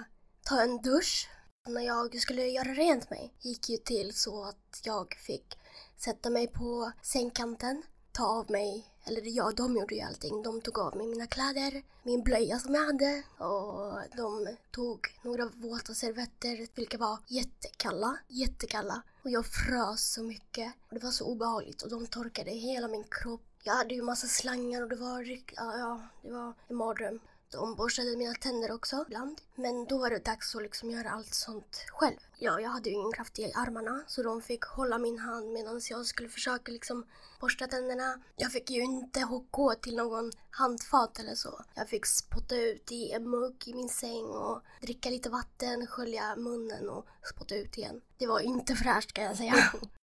ta 0.42 0.62
en 0.62 0.82
dusch. 0.82 1.28
När 1.66 1.80
jag 1.80 2.20
skulle 2.20 2.46
göra 2.46 2.74
rent 2.74 3.10
mig 3.10 3.34
gick 3.40 3.68
ju 3.68 3.76
till 3.76 4.14
så 4.14 4.44
att 4.44 4.80
jag 4.84 5.14
fick 5.14 5.58
sätta 5.96 6.30
mig 6.30 6.46
på 6.46 6.92
sängkanten, 7.02 7.82
ta 8.12 8.26
av 8.26 8.50
mig 8.50 8.95
eller 9.06 9.22
ja, 9.24 9.52
de 9.56 9.76
gjorde 9.76 9.94
ju 9.94 10.00
allting. 10.00 10.42
De 10.42 10.60
tog 10.60 10.78
av 10.78 10.96
mig 10.96 11.06
mina 11.06 11.26
kläder, 11.26 11.82
min 12.02 12.22
blöja 12.22 12.58
som 12.58 12.74
jag 12.74 12.86
hade 12.86 13.22
och 13.38 14.16
de 14.16 14.56
tog 14.70 14.98
några 15.22 15.46
våta 15.46 15.94
servetter 15.94 16.68
vilka 16.74 16.98
var 16.98 17.18
jättekalla, 17.26 18.18
jättekalla. 18.28 19.02
Och 19.22 19.30
jag 19.30 19.46
frös 19.46 20.12
så 20.12 20.22
mycket 20.22 20.72
det 20.90 20.98
var 21.04 21.10
så 21.10 21.24
obehagligt 21.24 21.82
och 21.82 21.90
de 21.90 22.06
torkade 22.06 22.50
hela 22.50 22.88
min 22.88 23.04
kropp. 23.10 23.42
Jag 23.62 23.74
hade 23.74 23.94
ju 23.94 24.02
massa 24.02 24.26
slangar 24.26 24.82
och 24.82 24.88
det 24.88 24.96
var, 24.96 25.22
ja, 25.56 25.78
ja 25.78 26.00
det 26.22 26.32
var 26.32 26.54
en 26.68 26.76
mardröm. 26.76 27.20
De 27.56 27.74
borstade 27.74 28.16
mina 28.16 28.34
tänder 28.34 28.72
också 28.72 29.04
ibland. 29.06 29.40
Men 29.54 29.84
då 29.84 29.98
var 29.98 30.10
det 30.10 30.24
dags 30.24 30.54
att 30.54 30.62
liksom 30.62 30.90
göra 30.90 31.10
allt 31.10 31.34
sånt 31.34 31.84
själv. 31.88 32.16
Ja, 32.38 32.60
jag 32.60 32.70
hade 32.70 32.88
ju 32.88 32.94
ingen 32.94 33.12
kraft 33.12 33.38
i 33.38 33.52
armarna 33.54 34.04
så 34.06 34.22
de 34.22 34.42
fick 34.42 34.64
hålla 34.64 34.98
min 34.98 35.18
hand 35.18 35.52
medan 35.52 35.80
jag 35.90 36.06
skulle 36.06 36.28
försöka 36.28 36.72
liksom 36.72 37.06
borsta 37.40 37.66
tänderna. 37.66 38.18
Jag 38.36 38.52
fick 38.52 38.70
ju 38.70 38.82
inte 38.82 39.28
gå 39.50 39.74
till 39.74 39.96
någon 39.96 40.32
handfat 40.50 41.18
eller 41.18 41.34
så. 41.34 41.64
Jag 41.74 41.88
fick 41.88 42.06
spotta 42.06 42.56
ut 42.56 42.92
i 42.92 43.10
en 43.12 43.30
mugg 43.30 43.62
i 43.66 43.74
min 43.74 43.88
säng 43.88 44.24
och 44.24 44.62
dricka 44.80 45.10
lite 45.10 45.30
vatten, 45.30 45.86
skölja 45.86 46.36
munnen 46.36 46.88
och 46.88 47.06
spotta 47.22 47.56
ut 47.56 47.78
igen. 47.78 48.00
Det 48.18 48.26
var 48.26 48.40
inte 48.40 48.74
fräscht 48.74 49.12
kan 49.12 49.24
jag 49.24 49.36
säga. 49.36 49.54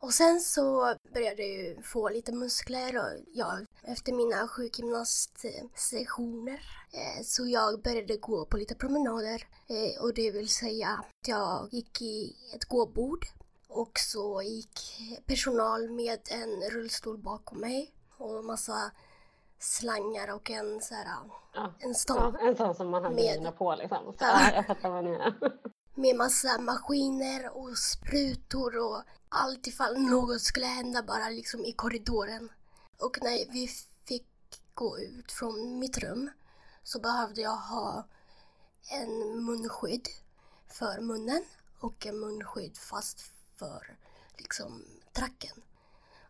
Och 0.00 0.14
sen 0.14 0.40
så 0.40 0.94
började 1.14 1.42
jag 1.42 1.50
ju 1.50 1.82
få 1.82 2.08
lite 2.08 2.32
muskler 2.32 2.96
och 2.96 3.12
ja, 3.32 3.58
efter 3.82 4.12
mina 4.12 4.48
sjukgymnastsessioner 4.48 6.60
eh, 6.92 7.22
så 7.24 7.46
jag 7.46 7.82
började 7.82 8.16
gå 8.16 8.46
på 8.46 8.56
lite 8.56 8.74
promenader 8.74 9.42
eh, 9.66 10.02
och 10.02 10.14
det 10.14 10.30
vill 10.30 10.48
säga 10.48 10.88
att 10.88 11.28
jag 11.28 11.68
gick 11.70 12.02
i 12.02 12.36
ett 12.54 12.64
gåbord 12.64 13.26
och 13.68 13.98
så 13.98 14.42
gick 14.42 14.80
personal 15.26 15.90
med 15.90 16.20
en 16.30 16.70
rullstol 16.70 17.18
bakom 17.18 17.60
mig 17.60 17.94
och 18.16 18.44
massa 18.44 18.90
slangar 19.58 20.34
och 20.34 20.50
en 20.50 20.80
så 20.80 20.94
här, 20.94 21.06
ja. 21.54 21.74
en 21.78 21.94
stång. 21.94 22.36
Ja, 22.40 22.48
en 22.48 22.56
sån 22.56 22.74
som 22.74 22.88
man 22.88 23.04
har 23.04 23.10
med, 23.10 23.56
på 23.58 23.74
liksom. 23.74 24.12
Så, 24.18 24.24
ja. 24.24 24.52
jag 24.54 24.66
fattar 24.66 24.90
vad 24.90 25.04
ni 25.04 25.10
är. 25.10 25.34
med 25.98 26.16
massa 26.16 26.58
maskiner 26.58 27.56
och 27.56 27.78
sprutor 27.78 28.78
och 28.78 29.02
allt 29.28 29.66
ifall 29.66 29.98
något 29.98 30.40
skulle 30.40 30.66
hända 30.66 31.02
bara 31.02 31.28
liksom 31.28 31.64
i 31.64 31.72
korridoren. 31.72 32.48
Och 32.98 33.18
när 33.22 33.52
vi 33.52 33.68
fick 34.04 34.26
gå 34.74 34.98
ut 34.98 35.32
från 35.32 35.78
mitt 35.78 35.98
rum 35.98 36.30
så 36.82 37.00
behövde 37.00 37.40
jag 37.40 37.56
ha 37.56 38.06
en 38.90 39.44
munskydd 39.44 40.08
för 40.68 41.00
munnen 41.00 41.44
och 41.80 42.06
en 42.06 42.20
munskydd 42.20 42.76
fast 42.76 43.20
för 43.56 43.96
liksom 44.36 44.84
tracken. 45.12 45.62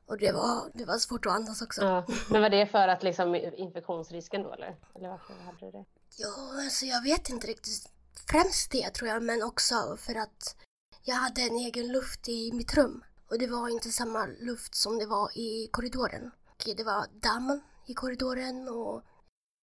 Och 0.06 0.18
det 0.18 0.32
var, 0.32 0.70
det 0.74 0.84
var 0.84 0.98
svårt 0.98 1.26
att 1.26 1.32
andas 1.32 1.62
också. 1.62 1.82
Ja, 1.82 2.06
men 2.30 2.42
var 2.42 2.50
det 2.50 2.66
för 2.66 2.88
att 2.88 3.02
liksom 3.02 3.34
infektionsrisken 3.34 4.42
då 4.42 4.52
eller? 4.52 4.76
Eller 4.94 5.08
varför 5.08 5.34
hade 5.34 5.66
du 5.66 5.70
det? 5.70 5.84
Ja, 6.16 6.62
alltså 6.64 6.86
jag 6.86 7.02
vet 7.02 7.28
inte 7.28 7.46
riktigt. 7.46 7.97
Främst 8.26 8.70
det 8.70 8.90
tror 8.90 9.08
jag, 9.08 9.22
men 9.22 9.42
också 9.42 9.96
för 9.96 10.14
att 10.14 10.56
jag 11.02 11.14
hade 11.14 11.42
en 11.42 11.56
egen 11.56 11.92
luft 11.92 12.28
i 12.28 12.52
mitt 12.52 12.74
rum. 12.74 13.04
Och 13.30 13.38
det 13.38 13.46
var 13.46 13.68
inte 13.68 13.92
samma 13.92 14.26
luft 14.26 14.74
som 14.74 14.98
det 14.98 15.06
var 15.06 15.38
i 15.38 15.68
korridoren. 15.72 16.30
Och 16.46 16.76
det 16.76 16.84
var 16.84 17.06
damm 17.20 17.60
i 17.86 17.94
korridoren 17.94 18.68
och 18.68 19.02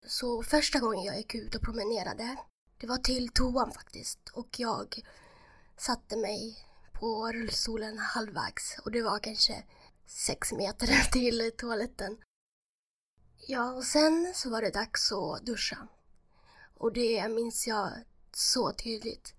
så 0.08 0.44
första 0.44 0.80
gången 0.80 1.04
jag 1.04 1.18
gick 1.18 1.36
ut 1.36 1.56
och 1.56 1.62
promenerade, 1.62 2.38
det 2.78 2.88
var 2.88 2.98
till 2.98 3.30
toan 3.30 3.72
faktiskt. 3.72 4.30
Och 4.34 4.60
jag 4.60 5.02
satte 5.78 6.18
mig 6.18 6.58
på 6.94 7.32
rullstolen 7.32 7.98
halvvägs 7.98 8.80
och 8.86 8.92
det 8.92 9.02
var 9.02 9.20
kanske 9.20 9.64
sex 10.06 10.52
meter 10.52 10.88
till 11.12 11.52
toaletten. 11.58 12.18
Ja, 13.48 13.74
och 13.74 13.84
sen 13.84 14.34
så 14.36 14.50
var 14.50 14.62
det 14.62 14.70
dags 14.70 15.12
att 15.12 15.46
duscha. 15.46 15.88
Och 16.78 16.94
det 16.94 17.30
minns 17.30 17.68
jag 17.68 17.92
så 18.36 18.72
tydligt. 18.72 19.34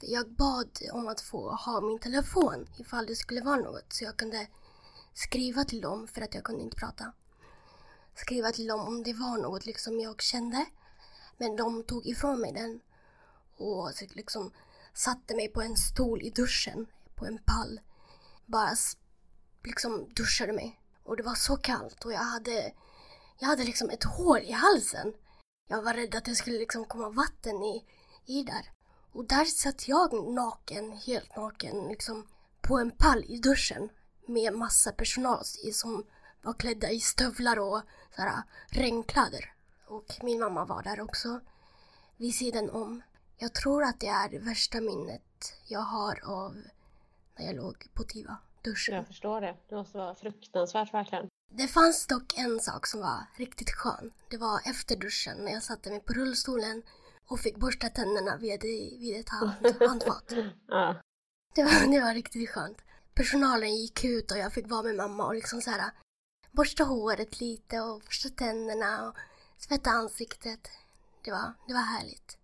Jag 0.00 0.30
bad 0.30 0.78
om 0.92 1.08
att 1.08 1.20
få 1.20 1.50
ha 1.50 1.80
min 1.80 1.98
telefon 1.98 2.68
ifall 2.78 3.06
det 3.06 3.16
skulle 3.16 3.40
vara 3.40 3.56
något 3.56 3.92
så 3.92 4.04
jag 4.04 4.16
kunde 4.16 4.46
skriva 5.12 5.64
till 5.64 5.80
dem 5.80 6.08
för 6.08 6.20
att 6.20 6.34
jag 6.34 6.44
kunde 6.44 6.62
inte 6.62 6.76
prata. 6.76 7.12
Skriva 8.14 8.52
till 8.52 8.66
dem 8.66 8.80
om 8.80 9.02
det 9.02 9.12
var 9.12 9.38
något 9.38 9.66
liksom 9.66 10.00
jag 10.00 10.22
kände. 10.22 10.66
Men 11.36 11.56
de 11.56 11.82
tog 11.82 12.06
ifrån 12.06 12.40
mig 12.40 12.52
den 12.52 12.80
och 13.56 13.90
liksom 14.10 14.52
satte 14.94 15.36
mig 15.36 15.48
på 15.48 15.62
en 15.62 15.76
stol 15.76 16.22
i 16.22 16.30
duschen, 16.30 16.86
på 17.14 17.26
en 17.26 17.38
pall. 17.38 17.80
Bara 18.46 18.76
liksom 19.64 20.08
duschade 20.14 20.52
mig. 20.52 20.80
Och 21.04 21.16
det 21.16 21.22
var 21.22 21.34
så 21.34 21.56
kallt 21.56 22.04
och 22.04 22.12
jag 22.12 22.18
hade, 22.18 22.72
jag 23.38 23.48
hade 23.48 23.64
liksom 23.64 23.90
ett 23.90 24.04
hår 24.04 24.40
i 24.40 24.52
halsen. 24.52 25.14
Jag 25.68 25.82
var 25.82 25.94
rädd 25.94 26.14
att 26.14 26.24
det 26.24 26.34
skulle 26.34 26.58
liksom 26.58 26.84
komma 26.84 27.08
vatten 27.08 27.62
i, 27.62 27.84
i 28.26 28.42
där. 28.42 28.70
Och 29.12 29.24
där 29.28 29.44
satt 29.44 29.88
jag 29.88 30.34
naken, 30.34 30.92
helt 30.92 31.36
naken, 31.36 31.88
liksom 31.88 32.26
på 32.60 32.78
en 32.78 32.90
pall 32.90 33.24
i 33.28 33.38
duschen 33.38 33.88
med 34.26 34.52
massa 34.52 34.92
personal 34.92 35.44
som 35.72 36.04
var 36.42 36.52
klädda 36.52 36.90
i 36.90 37.00
stövlar 37.00 37.58
och 37.58 37.82
sådär, 38.16 38.42
regnkläder. 38.68 39.52
Och 39.86 40.18
min 40.22 40.40
mamma 40.40 40.64
var 40.64 40.82
där 40.82 41.00
också 41.00 41.40
vid 42.16 42.34
sidan 42.34 42.70
om. 42.70 43.02
Jag 43.36 43.54
tror 43.54 43.82
att 43.82 44.00
det 44.00 44.06
är 44.06 44.28
det 44.28 44.38
värsta 44.38 44.80
minnet 44.80 45.22
jag 45.68 45.80
har 45.80 46.20
av 46.24 46.56
när 47.38 47.46
jag 47.46 47.56
låg 47.56 47.86
på 47.94 48.02
Tiva, 48.02 48.36
duschen. 48.62 48.94
Jag 48.94 49.06
förstår 49.06 49.40
det. 49.40 49.56
Det 49.68 49.74
måste 49.74 49.98
vara 49.98 50.14
fruktansvärt 50.14 50.94
verkligen. 50.94 51.28
Det 51.50 51.68
fanns 51.68 52.06
dock 52.06 52.38
en 52.38 52.60
sak 52.60 52.86
som 52.86 53.00
var 53.00 53.26
riktigt 53.36 53.70
skön. 53.70 54.12
Det 54.30 54.36
var 54.36 54.60
efter 54.64 54.96
duschen 54.96 55.36
när 55.38 55.52
jag 55.52 55.62
satte 55.62 55.90
mig 55.90 56.00
på 56.00 56.12
rullstolen 56.12 56.82
och 57.26 57.40
fick 57.40 57.56
borsta 57.56 57.88
tänderna 57.88 58.36
vid, 58.36 58.62
vid 59.00 59.20
ett 59.20 59.28
hand, 59.28 59.52
handfat. 59.88 60.32
ja. 60.68 60.96
det, 61.54 61.62
var, 61.62 61.92
det 61.92 62.00
var 62.00 62.14
riktigt 62.14 62.50
skönt. 62.50 62.78
Personalen 63.14 63.76
gick 63.76 64.04
ut 64.04 64.30
och 64.30 64.38
jag 64.38 64.52
fick 64.52 64.70
vara 64.70 64.82
med 64.82 64.94
mamma 64.94 65.26
och 65.26 65.34
liksom 65.34 65.60
så 65.60 65.70
här 65.70 65.90
borsta 66.52 66.84
håret 66.84 67.40
lite 67.40 67.80
och 67.80 68.00
borsta 68.00 68.28
tänderna 68.28 69.08
och 69.08 69.16
tvätta 69.68 69.90
ansiktet. 69.90 70.68
Det 71.24 71.30
var, 71.30 71.54
det 71.66 71.74
var 71.74 71.80
härligt. 71.80 72.38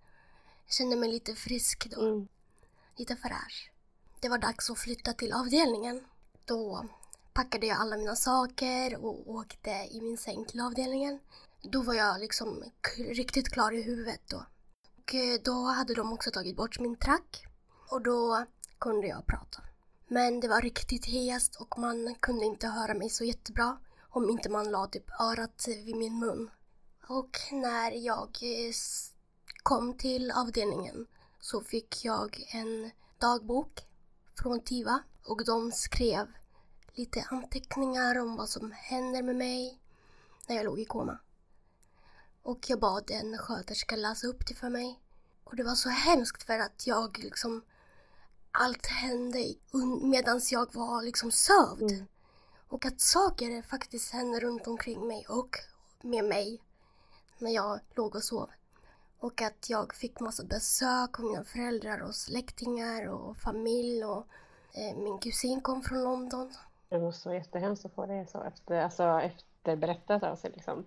Jag 0.66 0.74
kände 0.74 0.96
mig 0.96 1.10
lite 1.10 1.34
frisk 1.34 1.90
då. 1.90 2.00
Mm. 2.00 2.28
Lite 2.96 3.16
fräsch. 3.16 3.70
Det 4.20 4.28
var 4.28 4.38
dags 4.38 4.70
att 4.70 4.78
flytta 4.78 5.12
till 5.12 5.32
avdelningen. 5.32 6.04
Då 6.44 6.88
packade 7.32 7.66
jag 7.66 7.78
alla 7.78 7.96
mina 7.96 8.16
saker 8.16 8.96
och 9.04 9.30
åkte 9.30 9.70
i 9.70 10.00
min 10.00 10.18
säng 10.18 10.44
till 10.44 10.60
avdelningen. 10.60 11.18
Då 11.62 11.82
var 11.82 11.94
jag 11.94 12.20
liksom 12.20 12.64
riktigt 12.96 13.48
klar 13.48 13.72
i 13.72 13.82
huvudet 13.82 14.20
då. 14.26 14.46
Och 15.10 15.14
eh, 15.14 15.40
då 15.44 15.64
hade 15.64 15.94
de 15.94 16.12
också 16.12 16.30
tagit 16.30 16.56
bort 16.56 16.78
min 16.78 16.96
track 16.96 17.46
och 17.90 18.02
då 18.02 18.46
kunde 18.78 19.06
jag 19.06 19.26
prata. 19.26 19.62
Men 20.08 20.40
det 20.40 20.48
var 20.48 20.60
riktigt 20.60 21.06
hest 21.06 21.56
och 21.56 21.78
man 21.78 22.14
kunde 22.20 22.44
inte 22.44 22.66
höra 22.66 22.94
mig 22.94 23.10
så 23.10 23.24
jättebra 23.24 23.78
om 24.10 24.30
inte 24.30 24.48
man 24.48 24.70
la 24.70 24.86
typ 24.86 25.10
örat 25.20 25.68
vid 25.68 25.96
min 25.96 26.18
mun. 26.18 26.50
Och 27.08 27.38
när 27.52 27.92
jag 27.92 28.38
eh, 28.42 28.72
kom 29.62 29.94
till 29.94 30.30
avdelningen 30.30 31.06
så 31.40 31.60
fick 31.60 32.04
jag 32.04 32.46
en 32.52 32.90
dagbok 33.18 33.86
från 34.42 34.60
TIVA 34.60 35.02
och 35.24 35.44
de 35.44 35.72
skrev 35.72 36.26
lite 36.94 37.26
anteckningar 37.30 38.18
om 38.18 38.36
vad 38.36 38.48
som 38.48 38.72
händer 38.72 39.22
med 39.22 39.36
mig 39.36 39.78
när 40.46 40.56
jag 40.56 40.64
låg 40.64 40.80
i 40.80 40.84
koma. 40.84 41.18
Och 42.50 42.70
jag 42.70 42.80
bad 42.80 43.10
en 43.10 43.38
sköterska 43.38 43.96
läsa 43.96 44.26
upp 44.26 44.46
det 44.46 44.54
för 44.54 44.68
mig. 44.70 45.00
Och 45.44 45.56
det 45.56 45.62
var 45.62 45.74
så 45.74 45.88
hemskt 45.88 46.42
för 46.42 46.58
att 46.58 46.86
jag 46.86 47.18
liksom 47.18 47.62
allt 48.52 48.86
hände 48.86 49.54
medan 50.02 50.40
jag 50.50 50.74
var 50.74 51.02
liksom 51.02 51.30
sövd. 51.30 51.90
Mm. 51.90 52.06
Och 52.68 52.86
att 52.86 53.00
saker 53.00 53.62
faktiskt 53.62 54.12
hände 54.12 54.40
runt 54.40 54.66
omkring 54.66 55.06
mig 55.06 55.26
och 55.28 55.56
med 56.02 56.24
mig 56.24 56.60
när 57.38 57.50
jag 57.50 57.80
låg 57.94 58.14
och 58.14 58.24
sov. 58.24 58.50
Och 59.18 59.42
att 59.42 59.70
jag 59.70 59.94
fick 59.94 60.20
massa 60.20 60.44
besök 60.44 61.18
av 61.18 61.24
mina 61.24 61.44
föräldrar 61.44 62.00
och 62.00 62.14
släktingar 62.14 63.08
och 63.08 63.36
familj 63.36 64.04
och 64.04 64.26
eh, 64.72 64.96
min 64.96 65.18
kusin 65.18 65.60
kom 65.60 65.82
från 65.82 66.04
London. 66.04 66.54
Det 66.88 66.98
måste 66.98 67.28
vara 67.28 67.38
jättehemskt 67.38 67.84
att 67.84 67.94
få 67.94 68.06
det 68.06 68.26
så 68.30 68.42
efter, 68.42 68.82
alltså 68.82 69.20
efter 69.20 69.76
berättat 69.76 70.22
av 70.22 70.36
sig 70.36 70.50
liksom. 70.50 70.84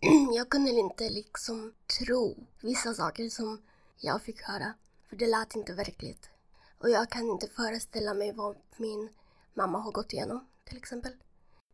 Jag 0.34 0.48
kunde 0.48 0.70
inte 0.70 1.08
liksom 1.08 1.74
tro 1.98 2.36
vissa 2.60 2.94
saker 2.94 3.28
som 3.28 3.62
jag 3.98 4.22
fick 4.22 4.42
höra. 4.42 4.74
För 5.08 5.16
det 5.16 5.26
lät 5.26 5.56
inte 5.56 5.72
verkligt. 5.72 6.30
Och 6.78 6.90
jag 6.90 7.10
kan 7.10 7.28
inte 7.28 7.48
föreställa 7.48 8.14
mig 8.14 8.32
vad 8.32 8.56
min 8.76 9.08
mamma 9.54 9.78
har 9.78 9.92
gått 9.92 10.12
igenom 10.12 10.46
till 10.64 10.76
exempel. 10.76 11.12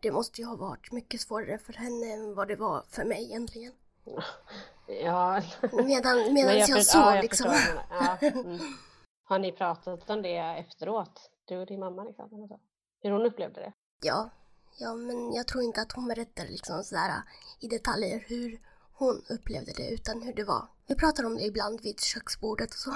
Det 0.01 0.12
måste 0.12 0.41
ju 0.41 0.47
ha 0.47 0.57
varit 0.57 0.93
mycket 0.93 1.21
svårare 1.21 1.59
för 1.59 1.73
henne 1.73 2.12
än 2.12 2.35
vad 2.35 2.49
det 2.49 2.57
var 2.57 2.85
för 2.89 3.05
mig 3.05 3.25
egentligen. 3.25 3.73
Ja. 4.89 5.43
Medan, 5.73 6.17
medan 6.35 6.59
jag, 6.59 6.69
jag 6.69 6.87
såg 6.87 7.03
ja, 7.03 7.15
jag 7.15 7.23
liksom. 7.23 7.55
Ja. 7.91 8.19
Mm. 8.21 8.59
Har 9.25 9.39
ni 9.39 9.53
pratat 9.53 10.11
om 10.11 10.23
det 10.23 10.37
efteråt? 10.37 11.31
Du 11.45 11.57
och 11.57 11.67
din 11.67 11.81
mamma 11.81 12.05
liksom? 12.05 12.59
Hur 13.01 13.11
hon 13.11 13.27
upplevde 13.27 13.61
det? 13.61 13.73
Ja. 14.03 14.31
Ja, 14.79 14.95
men 14.95 15.33
jag 15.33 15.47
tror 15.49 15.65
inte 15.65 15.81
att 15.81 15.93
hon 15.93 16.09
berättar 16.09 16.45
liksom 16.45 16.85
sådär 16.85 17.11
i 17.61 17.69
detaljer 17.69 18.25
hur 18.29 18.61
hon 18.93 19.23
upplevde 19.31 19.73
det 19.77 19.91
utan 19.91 20.23
hur 20.23 20.35
det 20.35 20.45
var. 20.45 20.69
Vi 20.87 20.95
pratar 20.95 21.25
om 21.25 21.37
det 21.37 21.43
ibland 21.43 21.81
vid 21.81 22.01
köksbordet 22.01 22.69
och 22.69 22.79
så. 22.79 22.91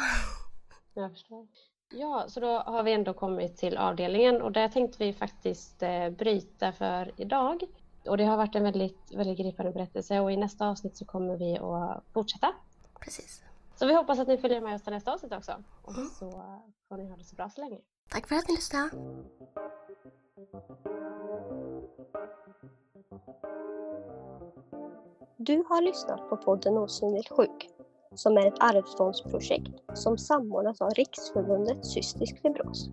Jag 0.95 1.11
förstår. 1.11 1.49
Ja, 1.93 2.25
så 2.29 2.41
då 2.41 2.59
har 2.59 2.83
vi 2.83 2.93
ändå 2.93 3.15
kommit 3.15 3.57
till 3.57 3.77
avdelningen 3.77 4.43
och 4.43 4.53
där 4.53 4.69
tänkte 4.69 5.05
vi 5.05 5.13
faktiskt 5.13 5.83
eh, 5.83 6.11
bryta 6.11 6.73
för 6.73 7.15
idag. 7.17 7.63
Och 8.07 8.17
det 8.17 8.25
har 8.25 8.37
varit 8.37 8.55
en 8.55 8.63
väldigt, 8.63 9.15
väldigt 9.15 9.39
gripande 9.39 9.73
berättelse 9.73 10.21
och 10.21 10.33
i 10.33 10.37
nästa 10.37 10.69
avsnitt 10.69 10.97
så 10.97 11.05
kommer 11.05 11.37
vi 11.37 11.59
att 11.59 12.05
fortsätta. 12.13 12.55
Precis. 13.01 13.43
Så 13.75 13.87
vi 13.87 13.95
hoppas 13.95 14.19
att 14.19 14.29
ni 14.29 14.39
följer 14.39 14.61
med 14.61 14.75
oss 14.75 14.83
till 14.83 14.93
nästa 14.93 15.13
avsnitt 15.13 15.33
också. 15.33 15.65
Och 15.83 15.97
mm. 15.97 16.09
så 16.09 16.31
får 16.89 16.97
ni 16.97 17.09
ha 17.09 17.17
det 17.17 17.25
så 17.25 17.37
bra 17.37 17.51
så 17.51 17.61
länge. 17.61 17.79
Tack 18.11 18.29
för 18.29 18.37
att 18.37 18.49
ni 18.49 18.55
lyssnade. 18.55 18.91
Du 25.37 25.65
har 25.69 25.83
lyssnat 25.83 26.29
på 26.29 26.37
podden 26.37 26.79
Osynligt 26.79 27.29
sjuk 27.29 27.69
som 28.15 28.37
är 28.37 28.47
ett 28.47 28.61
arvsfondsprojekt 28.61 29.73
som 29.95 30.19
samordnas 30.19 30.81
av 30.81 30.91
Riksförbundet 30.91 31.87
Cystisk 31.87 32.43
fibros. 32.43 32.91